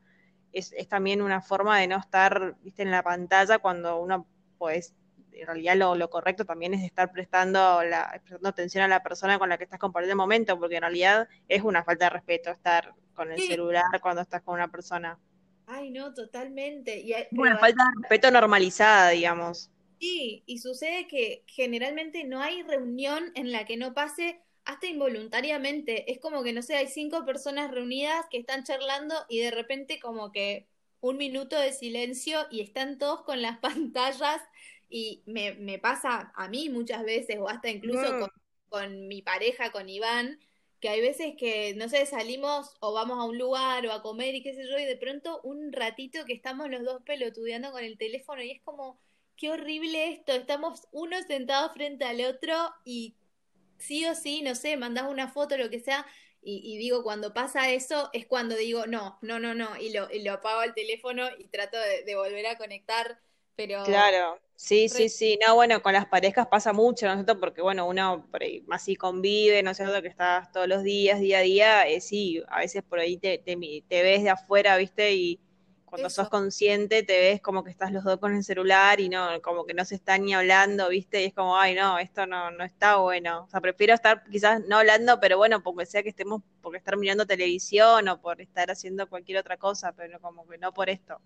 es, 0.53 0.73
también 0.87 1.21
una 1.21 1.41
forma 1.41 1.79
de 1.79 1.87
no 1.87 1.97
estar 1.97 2.55
¿viste? 2.61 2.83
en 2.83 2.91
la 2.91 3.03
pantalla 3.03 3.59
cuando 3.59 3.99
uno, 3.99 4.27
pues, 4.57 4.93
en 5.31 5.47
realidad 5.47 5.75
lo, 5.75 6.09
correcto 6.09 6.45
también 6.45 6.73
es 6.73 6.83
estar 6.83 7.11
prestando, 7.11 7.83
la, 7.83 8.19
prestando 8.23 8.49
atención 8.49 8.83
a 8.83 8.87
la 8.87 9.01
persona 9.01 9.39
con 9.39 9.49
la 9.49 9.57
que 9.57 9.63
estás 9.63 9.79
compartiendo 9.79 10.13
el 10.13 10.17
momento, 10.17 10.59
porque 10.59 10.75
en 10.75 10.81
realidad 10.81 11.27
es 11.47 11.63
una 11.63 11.83
falta 11.83 12.05
de 12.05 12.09
respeto 12.09 12.49
estar 12.51 12.93
con 13.13 13.31
el 13.31 13.39
celular 13.39 13.85
cuando 14.01 14.21
estás 14.21 14.41
con 14.41 14.55
una 14.55 14.69
persona. 14.69 15.17
Ay, 15.67 15.89
no, 15.91 16.13
totalmente. 16.13 16.99
Y 16.99 17.13
una 17.31 17.57
falta 17.57 17.83
de 17.85 18.01
respeto 18.01 18.31
normalizada, 18.31 19.09
digamos. 19.09 19.71
Sí, 19.99 20.43
y 20.45 20.57
sucede 20.57 21.07
que 21.07 21.43
generalmente 21.47 22.23
no 22.23 22.41
hay 22.41 22.63
reunión 22.63 23.31
en 23.35 23.51
la 23.51 23.65
que 23.65 23.77
no 23.77 23.93
pase 23.93 24.41
hasta 24.65 24.87
involuntariamente. 24.87 26.11
Es 26.11 26.19
como 26.19 26.43
que, 26.43 26.53
no 26.53 26.61
sé, 26.61 26.75
hay 26.75 26.87
cinco 26.87 27.25
personas 27.25 27.71
reunidas 27.71 28.25
que 28.29 28.37
están 28.37 28.63
charlando 28.63 29.15
y 29.29 29.39
de 29.39 29.51
repente 29.51 29.99
como 29.99 30.31
que 30.31 30.67
un 30.99 31.17
minuto 31.17 31.59
de 31.59 31.73
silencio 31.73 32.45
y 32.51 32.61
están 32.61 32.97
todos 32.97 33.23
con 33.23 33.41
las 33.41 33.57
pantallas 33.59 34.41
y 34.89 35.23
me, 35.25 35.53
me 35.53 35.79
pasa 35.79 36.31
a 36.35 36.47
mí 36.49 36.69
muchas 36.69 37.03
veces 37.03 37.37
o 37.39 37.47
hasta 37.49 37.69
incluso 37.69 38.19
con, 38.19 38.29
con, 38.69 39.07
mi 39.07 39.21
pareja, 39.21 39.71
con 39.71 39.89
Iván, 39.89 40.39
que 40.79 40.89
hay 40.89 41.01
veces 41.01 41.35
que, 41.37 41.73
no 41.75 41.87
sé, 41.89 42.05
salimos 42.05 42.75
o 42.79 42.93
vamos 42.93 43.19
a 43.19 43.23
un 43.23 43.37
lugar 43.37 43.85
o 43.87 43.93
a 43.93 44.01
comer 44.01 44.35
y 44.35 44.43
qué 44.43 44.53
sé 44.53 44.67
yo 44.67 44.77
y 44.79 44.85
de 44.85 44.97
pronto 44.97 45.39
un 45.43 45.71
ratito 45.71 46.25
que 46.25 46.33
estamos 46.33 46.69
los 46.69 46.83
dos 46.83 47.01
pelotudeando 47.03 47.71
con 47.71 47.83
el 47.83 47.97
teléfono 47.97 48.41
y 48.41 48.51
es 48.51 48.61
como, 48.63 48.99
qué 49.37 49.49
horrible 49.49 50.11
esto, 50.11 50.33
estamos 50.33 50.87
uno 50.91 51.21
sentado 51.23 51.71
frente 51.73 52.05
al 52.05 52.21
otro 52.21 52.55
y 52.83 53.15
sí 53.81 54.05
o 54.05 54.15
sí, 54.15 54.41
no 54.41 54.55
sé, 54.55 54.77
mandas 54.77 55.09
una 55.09 55.27
foto, 55.27 55.57
lo 55.57 55.69
que 55.69 55.79
sea, 55.79 56.05
y, 56.43 56.77
digo, 56.77 57.03
cuando 57.03 57.35
pasa 57.35 57.69
eso, 57.69 58.09
es 58.13 58.25
cuando 58.25 58.55
digo, 58.55 58.87
no, 58.87 59.19
no, 59.21 59.39
no, 59.39 59.53
no, 59.53 59.77
y 59.77 59.93
lo, 59.93 60.07
lo 60.23 60.33
apago 60.33 60.63
el 60.63 60.73
teléfono 60.73 61.27
y 61.37 61.47
trato 61.49 61.77
de, 61.77 62.15
volver 62.15 62.47
a 62.47 62.57
conectar, 62.57 63.19
pero... 63.55 63.83
Claro, 63.83 64.39
sí, 64.55 64.89
sí, 64.89 65.07
sí, 65.07 65.37
no, 65.45 65.53
bueno, 65.53 65.83
con 65.83 65.93
las 65.93 66.07
parejas 66.07 66.47
pasa 66.47 66.73
mucho, 66.73 67.05
¿no 67.05 67.11
es 67.11 67.17
cierto? 67.19 67.39
Porque, 67.39 67.61
bueno, 67.61 67.85
uno 67.85 68.27
por 68.31 68.41
ahí 68.41 68.61
más 68.61 68.83
si 68.85 68.95
convive, 68.95 69.61
¿no 69.61 69.69
es 69.69 69.77
cierto? 69.77 70.01
Que 70.01 70.07
estás 70.07 70.51
todos 70.51 70.67
los 70.67 70.81
días, 70.81 71.19
día 71.19 71.37
a 71.37 71.41
día, 71.41 71.87
eh, 71.87 72.01
sí, 72.01 72.41
a 72.47 72.59
veces 72.59 72.81
por 72.81 72.97
ahí 72.97 73.17
te, 73.17 73.37
te, 73.37 73.55
te 73.87 74.01
ves 74.01 74.23
de 74.23 74.31
afuera, 74.31 74.77
¿viste? 74.77 75.13
Y 75.13 75.39
cuando 75.91 76.09
sos 76.09 76.29
consciente 76.29 77.03
te 77.03 77.19
ves 77.19 77.41
como 77.41 77.65
que 77.65 77.69
estás 77.69 77.91
los 77.91 78.05
dos 78.05 78.17
con 78.17 78.33
el 78.33 78.45
celular 78.45 79.01
y 79.01 79.09
no, 79.09 79.41
como 79.41 79.65
que 79.65 79.73
no 79.73 79.83
se 79.83 79.95
están 79.95 80.23
ni 80.23 80.33
hablando, 80.33 80.87
¿viste? 80.87 81.21
Y 81.21 81.25
es 81.25 81.33
como, 81.33 81.57
ay, 81.57 81.75
no, 81.75 81.99
esto 81.99 82.25
no, 82.25 82.49
no 82.49 82.63
está 82.63 82.95
bueno. 82.95 83.43
O 83.43 83.49
sea, 83.49 83.59
prefiero 83.59 83.93
estar 83.93 84.23
quizás 84.23 84.61
no 84.69 84.77
hablando, 84.77 85.19
pero 85.19 85.37
bueno, 85.37 85.61
porque 85.61 85.85
sea 85.85 86.01
que 86.01 86.07
estemos, 86.07 86.43
porque 86.61 86.77
estar 86.77 86.95
mirando 86.95 87.27
televisión 87.27 88.07
o 88.07 88.21
por 88.21 88.39
estar 88.39 88.71
haciendo 88.71 89.09
cualquier 89.09 89.39
otra 89.39 89.57
cosa, 89.57 89.91
pero 89.91 90.21
como 90.21 90.47
que 90.47 90.57
no 90.57 90.73
por 90.73 90.89
esto. 90.89 91.19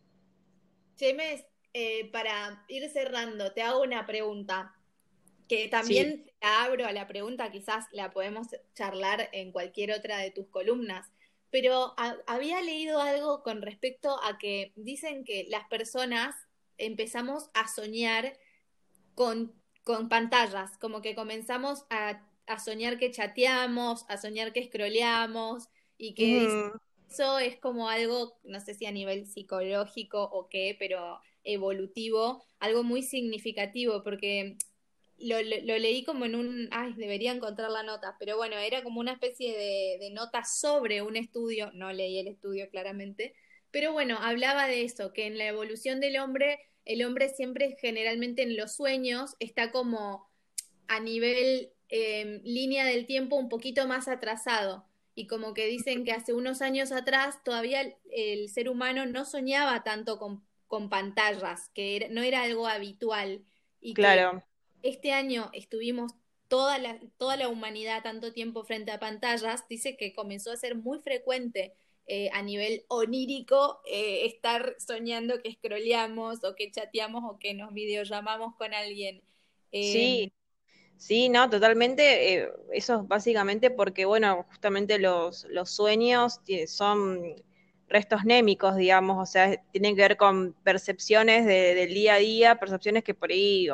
Chemes, 0.96 1.46
eh, 1.72 2.10
para 2.12 2.66
ir 2.68 2.90
cerrando, 2.90 3.52
te 3.52 3.62
hago 3.62 3.84
una 3.84 4.08
pregunta 4.08 4.74
que 5.48 5.68
también 5.68 6.32
abro 6.42 6.88
a 6.88 6.92
la 6.92 7.08
pregunta, 7.08 7.52
quizás 7.52 7.86
la 7.92 8.10
podemos 8.10 8.48
charlar 8.74 9.30
en 9.32 9.52
cualquier 9.52 9.92
otra 9.92 10.18
de 10.18 10.32
tus 10.32 10.48
columnas 10.48 11.12
pero 11.52 11.94
había 12.28 12.62
leído 12.62 13.00
algo 13.00 13.44
con 13.44 13.62
respecto 13.62 14.22
a 14.24 14.38
que 14.38 14.74
dicen 14.76 15.24
que 15.24 15.46
las 15.50 15.68
personas 15.68 16.36
empezamos 16.78 17.50
a 17.54 17.68
soñar 17.68 18.38
con, 19.14 19.54
con 19.84 20.10
pantallas, 20.10 20.78
como 20.78 21.02
que 21.02 21.16
comenzamos 21.16 21.86
a, 21.90 22.22
soñar 22.64 23.00
que 23.00 23.12
chateamos, 23.12 24.06
a 24.10 24.18
soñar 24.18 24.54
que 24.54 24.66
scrolleamos 24.66 25.70
y 25.98 26.14
que 26.14 26.72
eso 27.10 27.40
es 27.40 27.58
como 27.58 27.90
algo, 27.90 28.38
no 28.44 28.60
sé 28.60 28.74
si 28.74 28.86
a 28.86 28.92
nivel 28.92 29.26
psicológico 29.26 30.24
o 30.24 30.50
qué, 30.50 30.76
pero 30.78 31.20
evolutivo, 31.44 32.44
algo 32.60 32.84
muy 32.84 33.04
significativo, 33.04 34.04
porque 34.04 34.58
lo, 35.20 35.42
lo, 35.42 35.78
leí 35.78 36.04
como 36.04 36.26
en 36.26 36.36
un, 36.36 36.68
ay, 36.72 36.94
debería 36.94 37.32
encontrar 37.32 37.72
la 37.72 37.84
nota, 37.84 38.16
pero 38.20 38.38
bueno, 38.38 38.58
era 38.58 38.84
como 38.84 39.00
una 39.00 39.14
especie 39.14 39.58
de, 39.58 39.98
de 40.00 40.12
nota 40.12 40.44
sobre 40.44 41.02
un 41.02 41.16
estudio, 41.16 41.72
no 41.74 41.92
leí 41.94 42.20
el 42.20 42.28
estudio 42.28 42.70
claramente, 42.70 43.34
pero 43.72 43.94
bueno, 43.94 44.18
hablaba 44.22 44.68
de 44.68 44.84
eso, 44.84 45.14
que 45.14 45.26
en 45.26 45.38
la 45.38 45.48
evolución 45.48 46.00
del 46.00 46.18
hombre, 46.18 46.60
el 46.86 47.04
hombre 47.04 47.30
siempre 47.30 47.78
generalmente 47.80 48.44
en 48.44 48.56
los 48.56 48.76
sueños 48.76 49.36
está 49.40 49.72
como 49.72 50.30
a 50.88 51.00
nivel 51.00 51.72
em, 51.90 52.42
línea 52.44 52.86
del 52.86 53.06
tiempo 53.06 53.36
un 53.36 53.50
poquito 53.50 53.88
más 53.88 54.08
atrasado. 54.08 54.86
Y 55.14 55.28
como 55.28 55.54
que 55.54 55.66
dicen 55.68 56.04
que 56.04 56.12
hace 56.12 56.34
unos 56.34 56.62
años 56.62 56.92
atrás 56.92 57.42
todavía 57.44 57.82
el, 58.12 58.50
ser 58.50 58.70
humano 58.70 59.06
no 59.06 59.24
soñaba 59.24 59.84
tanto 59.84 60.20
con, 60.20 60.46
con 60.68 60.90
pantallas, 60.90 61.70
que 61.74 62.08
no 62.12 62.22
era 62.22 62.44
algo 62.44 62.68
habitual. 62.68 63.46
Y 63.80 63.94
claro 63.94 64.44
este 64.86 65.12
año 65.12 65.50
estuvimos 65.54 66.14
toda 66.48 66.78
la, 66.78 67.00
toda 67.18 67.38
la 67.38 67.50
humanidad 67.50 68.04
tanto 68.04 68.32
tiempo 68.32 68.64
frente 68.64 68.92
a 68.92 69.00
pantallas, 69.00 69.68
dice 69.68 69.98
que 69.98 70.14
comenzó 70.14 70.52
a 70.52 70.58
ser 70.58 70.76
muy 70.76 71.00
frecuente 71.00 71.74
eh, 72.08 72.30
a 72.34 72.44
nivel 72.44 72.86
onírico 72.88 73.82
eh, 73.88 74.28
estar 74.28 74.76
soñando 74.78 75.42
que 75.42 75.54
scrolleamos 75.54 76.44
o 76.44 76.54
que 76.56 76.70
chateamos 76.70 77.24
o 77.26 77.40
que 77.40 77.56
nos 77.56 77.74
videollamamos 77.74 78.56
con 78.58 78.76
alguien. 78.76 79.24
Eh, 79.72 79.92
sí, 79.92 80.34
sí, 80.98 81.30
no, 81.30 81.50
totalmente. 81.50 82.48
eso 82.72 83.02
es 83.02 83.08
básicamente 83.08 83.72
porque, 83.72 84.06
bueno, 84.06 84.46
justamente 84.50 85.00
los, 85.00 85.46
los 85.50 85.72
sueños 85.72 86.42
son 86.68 87.44
restos 87.88 88.24
némicos, 88.24 88.76
digamos, 88.76 89.18
o 89.18 89.32
sea, 89.32 89.64
tienen 89.72 89.96
que 89.96 90.04
ver 90.04 90.18
con 90.18 90.54
percepciones 90.64 91.46
del 91.48 91.94
día 91.94 92.16
a 92.16 92.20
día, 92.20 92.60
percepciones 92.60 93.04
que 93.04 93.16
por 93.16 93.32
ahí 93.32 93.68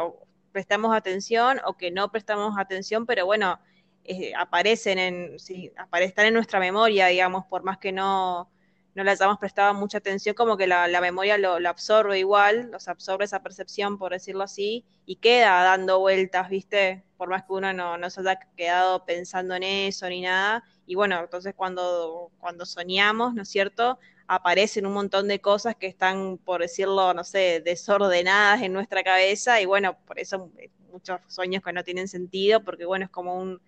prestamos 0.51 0.95
atención 0.95 1.59
o 1.65 1.77
que 1.77 1.91
no 1.91 2.11
prestamos 2.11 2.57
atención, 2.57 3.05
pero 3.05 3.25
bueno, 3.25 3.59
eh, 4.03 4.33
aparecen 4.37 4.99
en, 4.99 5.39
sí, 5.39 5.71
están 6.01 6.25
en 6.25 6.33
nuestra 6.33 6.59
memoria, 6.59 7.07
digamos, 7.07 7.45
por 7.45 7.63
más 7.63 7.77
que 7.77 7.91
no, 7.91 8.49
no 8.95 9.03
le 9.03 9.11
hayamos 9.11 9.37
prestado 9.37 9.73
mucha 9.73 9.99
atención, 9.99 10.35
como 10.35 10.57
que 10.57 10.67
la, 10.67 11.01
memoria 11.01 11.37
lo, 11.37 11.55
absorbe 11.69 12.19
igual, 12.19 12.71
los 12.71 12.87
absorbe 12.87 13.25
esa 13.25 13.41
percepción, 13.41 13.97
por 13.97 14.11
decirlo 14.11 14.43
así, 14.43 14.85
y 15.05 15.17
queda 15.17 15.63
dando 15.63 15.99
vueltas, 15.99 16.49
¿viste? 16.49 17.03
Por 17.17 17.29
más 17.29 17.43
que 17.43 17.53
uno 17.53 17.73
no, 17.73 17.97
no 17.97 18.09
se 18.09 18.21
haya 18.21 18.39
quedado 18.57 19.05
pensando 19.05 19.55
en 19.55 19.63
eso 19.63 20.09
ni 20.09 20.21
nada. 20.21 20.63
Y 20.85 20.95
bueno, 20.95 21.19
entonces 21.19 21.53
cuando, 21.55 22.31
cuando 22.39 22.65
soñamos, 22.65 23.33
¿no 23.33 23.43
es 23.43 23.49
cierto? 23.49 23.99
Aparecen 24.33 24.85
un 24.85 24.93
montón 24.93 25.27
de 25.27 25.41
cosas 25.41 25.75
que 25.75 25.87
están, 25.87 26.37
por 26.37 26.61
decirlo, 26.61 27.13
no 27.13 27.25
sé, 27.25 27.61
desordenadas 27.65 28.61
en 28.61 28.71
nuestra 28.71 29.03
cabeza 29.03 29.59
y 29.59 29.65
bueno, 29.65 29.97
por 30.05 30.19
eso 30.19 30.49
muchos 30.89 31.19
sueños 31.27 31.61
que 31.61 31.73
no 31.73 31.83
tienen 31.83 32.07
sentido, 32.07 32.63
porque 32.63 32.85
bueno, 32.85 33.03
es 33.05 33.11
como 33.11 33.35
un, 33.35 33.61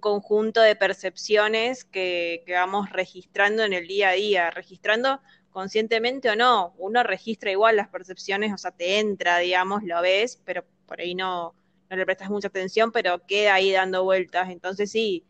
conjunto 0.00 0.60
de 0.60 0.76
percepciones 0.76 1.84
que, 1.84 2.42
que, 2.46 2.52
vamos 2.54 2.90
registrando 2.90 3.64
en 3.64 3.72
el 3.74 3.86
día 3.86 4.10
a 4.10 4.12
día, 4.12 4.50
registrando 4.50 5.20
conscientemente 5.50 6.30
o 6.30 6.36
no, 6.36 6.74
uno 6.78 7.02
registra 7.02 7.50
igual 7.50 7.76
las 7.76 7.88
percepciones, 7.88 8.52
o 8.52 8.58
sea, 8.58 8.70
te 8.70 9.00
entra, 9.00 9.38
digamos, 9.38 9.82
lo 9.82 10.00
ves, 10.02 10.40
pero 10.44 10.64
por 10.86 11.00
ahí 11.00 11.14
no, 11.14 11.54
no 11.90 11.96
le 11.96 12.04
prestas 12.06 12.30
mucha 12.30 12.48
atención, 12.48 12.92
pero 12.92 13.26
queda 13.26 13.54
ahí 13.54 13.72
dando 13.72 14.04
vueltas, 14.04 14.48
entonces 14.50 14.90
sí, 14.90 15.24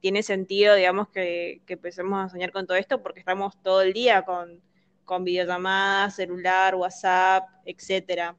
tiene 0.00 0.22
sentido, 0.22 0.74
digamos, 0.74 1.08
que, 1.08 1.62
empecemos 1.66 2.24
a 2.24 2.28
soñar 2.28 2.52
con 2.52 2.66
todo 2.66 2.76
esto 2.76 3.02
porque 3.02 3.20
estamos 3.20 3.60
todo 3.62 3.82
el 3.82 3.92
día 3.92 4.22
con, 4.22 4.62
con 5.04 5.24
videollamadas, 5.24 6.16
celular, 6.16 6.74
WhatsApp, 6.74 7.48
etcétera. 7.64 8.36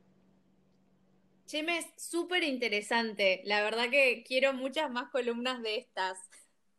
Cheme, 1.46 1.78
es 1.78 1.86
súper 1.96 2.44
interesante. 2.44 3.42
La 3.46 3.62
verdad 3.62 3.90
que 3.90 4.24
quiero 4.28 4.54
muchas 4.54 4.92
más 4.92 5.10
columnas 5.10 5.62
de 5.62 5.78
estas. 5.78 6.18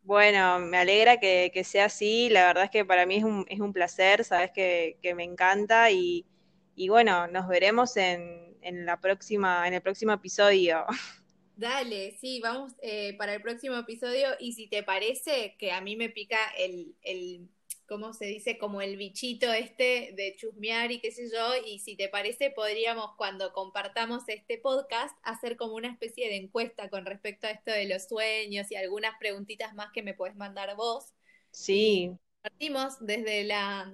Bueno, 0.02 0.58
me 0.58 0.78
alegra 0.78 1.18
que, 1.18 1.62
sea 1.64 1.86
así. 1.86 2.28
La 2.28 2.46
verdad 2.46 2.64
es 2.64 2.70
que 2.70 2.84
para 2.84 3.06
mí 3.06 3.16
es 3.16 3.24
un, 3.24 3.46
es 3.48 3.60
un 3.60 3.72
placer, 3.72 4.24
sabes 4.24 4.50
que, 4.52 4.98
me 5.16 5.24
encanta 5.24 5.90
y, 5.90 6.26
y, 6.74 6.88
bueno, 6.88 7.26
nos 7.28 7.48
veremos 7.48 7.96
en, 7.96 8.56
en, 8.60 8.86
la 8.86 9.00
próxima, 9.00 9.66
en 9.66 9.74
el 9.74 9.82
próximo 9.82 10.12
episodio. 10.12 10.84
Dale, 11.58 12.16
sí, 12.20 12.38
vamos 12.40 12.72
eh, 12.82 13.16
para 13.18 13.34
el 13.34 13.42
próximo 13.42 13.76
episodio 13.76 14.28
y 14.38 14.52
si 14.52 14.68
te 14.68 14.84
parece 14.84 15.56
que 15.58 15.72
a 15.72 15.80
mí 15.80 15.96
me 15.96 16.08
pica 16.08 16.38
el, 16.56 16.94
el, 17.02 17.48
¿cómo 17.88 18.12
se 18.14 18.26
dice? 18.26 18.58
Como 18.58 18.80
el 18.80 18.96
bichito 18.96 19.52
este 19.52 20.12
de 20.14 20.36
chusmear 20.36 20.92
y 20.92 21.00
qué 21.00 21.10
sé 21.10 21.28
yo, 21.28 21.54
y 21.66 21.80
si 21.80 21.96
te 21.96 22.08
parece 22.08 22.52
podríamos 22.52 23.10
cuando 23.16 23.52
compartamos 23.52 24.22
este 24.28 24.58
podcast 24.58 25.18
hacer 25.24 25.56
como 25.56 25.74
una 25.74 25.90
especie 25.90 26.28
de 26.28 26.36
encuesta 26.36 26.88
con 26.90 27.04
respecto 27.04 27.48
a 27.48 27.50
esto 27.50 27.72
de 27.72 27.88
los 27.88 28.06
sueños 28.06 28.70
y 28.70 28.76
algunas 28.76 29.18
preguntitas 29.18 29.74
más 29.74 29.88
que 29.92 30.04
me 30.04 30.14
puedes 30.14 30.36
mandar 30.36 30.76
vos. 30.76 31.12
Sí. 31.50 32.12
Partimos 32.40 33.04
desde 33.04 33.42
la 33.42 33.92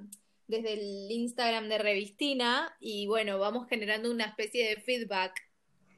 desde 0.48 0.74
el 0.74 1.11
Instagram 1.11 1.70
de 1.70 1.79
Revistina 1.79 2.77
y 2.79 3.07
bueno, 3.07 3.38
vamos 3.38 3.66
generando 3.70 4.11
una 4.11 4.27
especie 4.27 4.68
de 4.68 4.77
feedback 4.83 5.33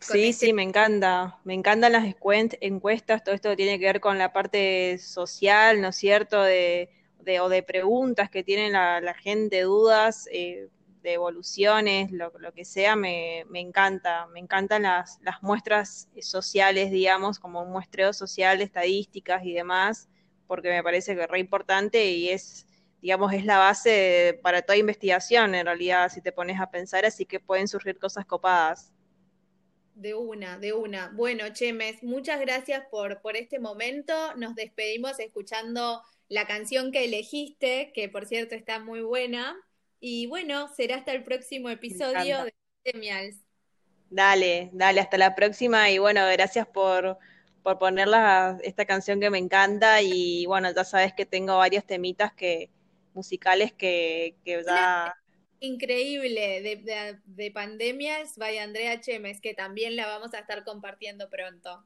Sí, 0.01 0.33
sí, 0.33 0.53
me 0.53 0.63
encanta. 0.63 1.39
Me 1.45 1.55
encantan 1.55 1.93
las 1.93 2.05
encuestas, 2.05 3.25
todo 3.25 3.35
esto 3.35 3.51
que 3.51 3.57
tiene 3.57 3.79
que 3.79 3.87
ver 3.87 4.01
con 4.01 4.19
la 4.19 4.33
parte 4.33 4.99
social, 4.99 5.81
¿no 5.81 5.89
es 5.89 5.97
cierto? 5.97 6.43
De, 6.43 6.91
o 7.41 7.49
de 7.49 7.63
preguntas 7.63 8.31
que 8.31 8.45
tiene 8.45 8.71
la, 8.71 9.15
gente, 9.15 9.63
dudas, 9.63 10.29
eh, 10.31 10.69
de 11.03 11.15
evoluciones, 11.15 12.13
lo, 12.13 12.33
que 12.55 12.65
sea, 12.65 12.95
me, 12.97 13.41
encanta. 13.55 14.27
Me 14.29 14.41
encantan 14.41 14.83
las, 14.83 15.19
las 15.23 15.43
muestras 15.43 16.09
sociales, 16.21 16.91
digamos, 16.91 17.39
como 17.39 17.63
un 17.63 17.73
muestreo 17.73 18.13
social, 18.13 18.61
estadísticas 18.61 19.45
y 19.45 19.55
demás, 19.55 20.09
porque 20.47 20.69
me 20.71 20.83
parece 20.83 21.17
que 21.17 21.23
es 21.23 21.29
re 21.29 21.41
importante 21.41 22.11
y 22.11 22.29
es, 22.31 22.67
digamos, 23.01 23.33
es 23.33 23.45
la 23.45 23.59
base 23.59 24.39
para 24.43 24.63
toda 24.63 24.77
investigación, 24.77 25.55
en 25.55 25.67
realidad, 25.67 26.11
si 26.13 26.21
te 26.21 26.33
pones 26.33 26.61
a 26.61 26.71
pensar, 26.71 27.05
así 27.05 27.25
que 27.25 27.41
pueden 27.41 27.67
surgir 27.69 27.99
cosas 27.99 28.27
copadas. 28.27 28.93
De 29.97 30.15
una, 30.15 30.59
de 30.59 30.75
una. 30.75 31.11
Bueno, 31.15 31.49
Chemes, 31.49 32.03
muchas 32.03 32.39
gracias 32.39 32.85
por, 32.91 33.23
por 33.23 33.35
este 33.35 33.59
momento. 33.59 34.13
Nos 34.37 34.55
despedimos 34.55 35.19
escuchando 35.19 36.03
la 36.29 36.47
canción 36.47 36.93
que 36.93 37.07
elegiste, 37.07 37.93
que 37.95 38.11
por 38.11 38.27
cierto 38.27 38.55
está 38.55 38.79
muy 38.79 39.01
buena. 39.01 39.57
Y 39.99 40.27
bueno, 40.27 40.69
será 40.69 40.97
hasta 40.97 41.13
el 41.13 41.25
próximo 41.25 41.71
episodio 41.71 42.45
de 42.45 42.55
Temials. 42.83 43.39
Dale, 44.11 44.69
dale, 44.75 45.01
hasta 45.01 45.17
la 45.17 45.35
próxima. 45.35 45.91
Y 45.91 45.97
bueno, 45.97 46.21
gracias 46.31 46.67
por, 46.67 47.17
por 47.63 47.79
ponerla 47.79 48.59
esta 48.63 48.85
canción 48.85 49.19
que 49.19 49.31
me 49.31 49.39
encanta. 49.39 50.03
Y 50.03 50.45
bueno, 50.45 50.71
ya 50.75 50.85
sabes 50.85 51.15
que 51.15 51.25
tengo 51.25 51.57
varios 51.57 51.87
temitas 51.87 52.35
que 52.35 52.69
musicales 53.15 53.73
que, 53.73 54.37
que 54.45 54.63
ya 54.63 55.17
increíble 55.67 56.63
de, 56.63 57.19
de, 57.25 57.51
pandemias 57.51 58.37
by 58.37 58.59
Andrea 58.59 59.01
Chemes, 59.01 59.41
que 59.41 59.55
también 59.55 59.97
la 59.97 60.07
vamos 60.07 60.35
a 60.35 60.39
estar 60.39 60.65
compartiendo 60.65 61.29
pronto. 61.29 61.85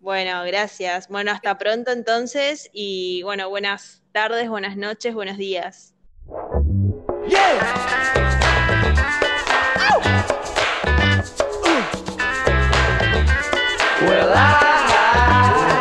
Bueno, 0.00 0.44
gracias. 0.44 1.08
Bueno, 1.08 1.30
hasta 1.32 1.56
pronto 1.56 1.90
entonces 1.92 2.68
y 2.72 3.22
bueno, 3.22 3.48
buenas 3.48 4.02
tardes, 4.12 4.48
buenas 4.48 4.76
noches, 4.76 5.14
buenos 5.14 5.38
días. 5.38 5.94
And 14.06 14.34
I 14.34 15.73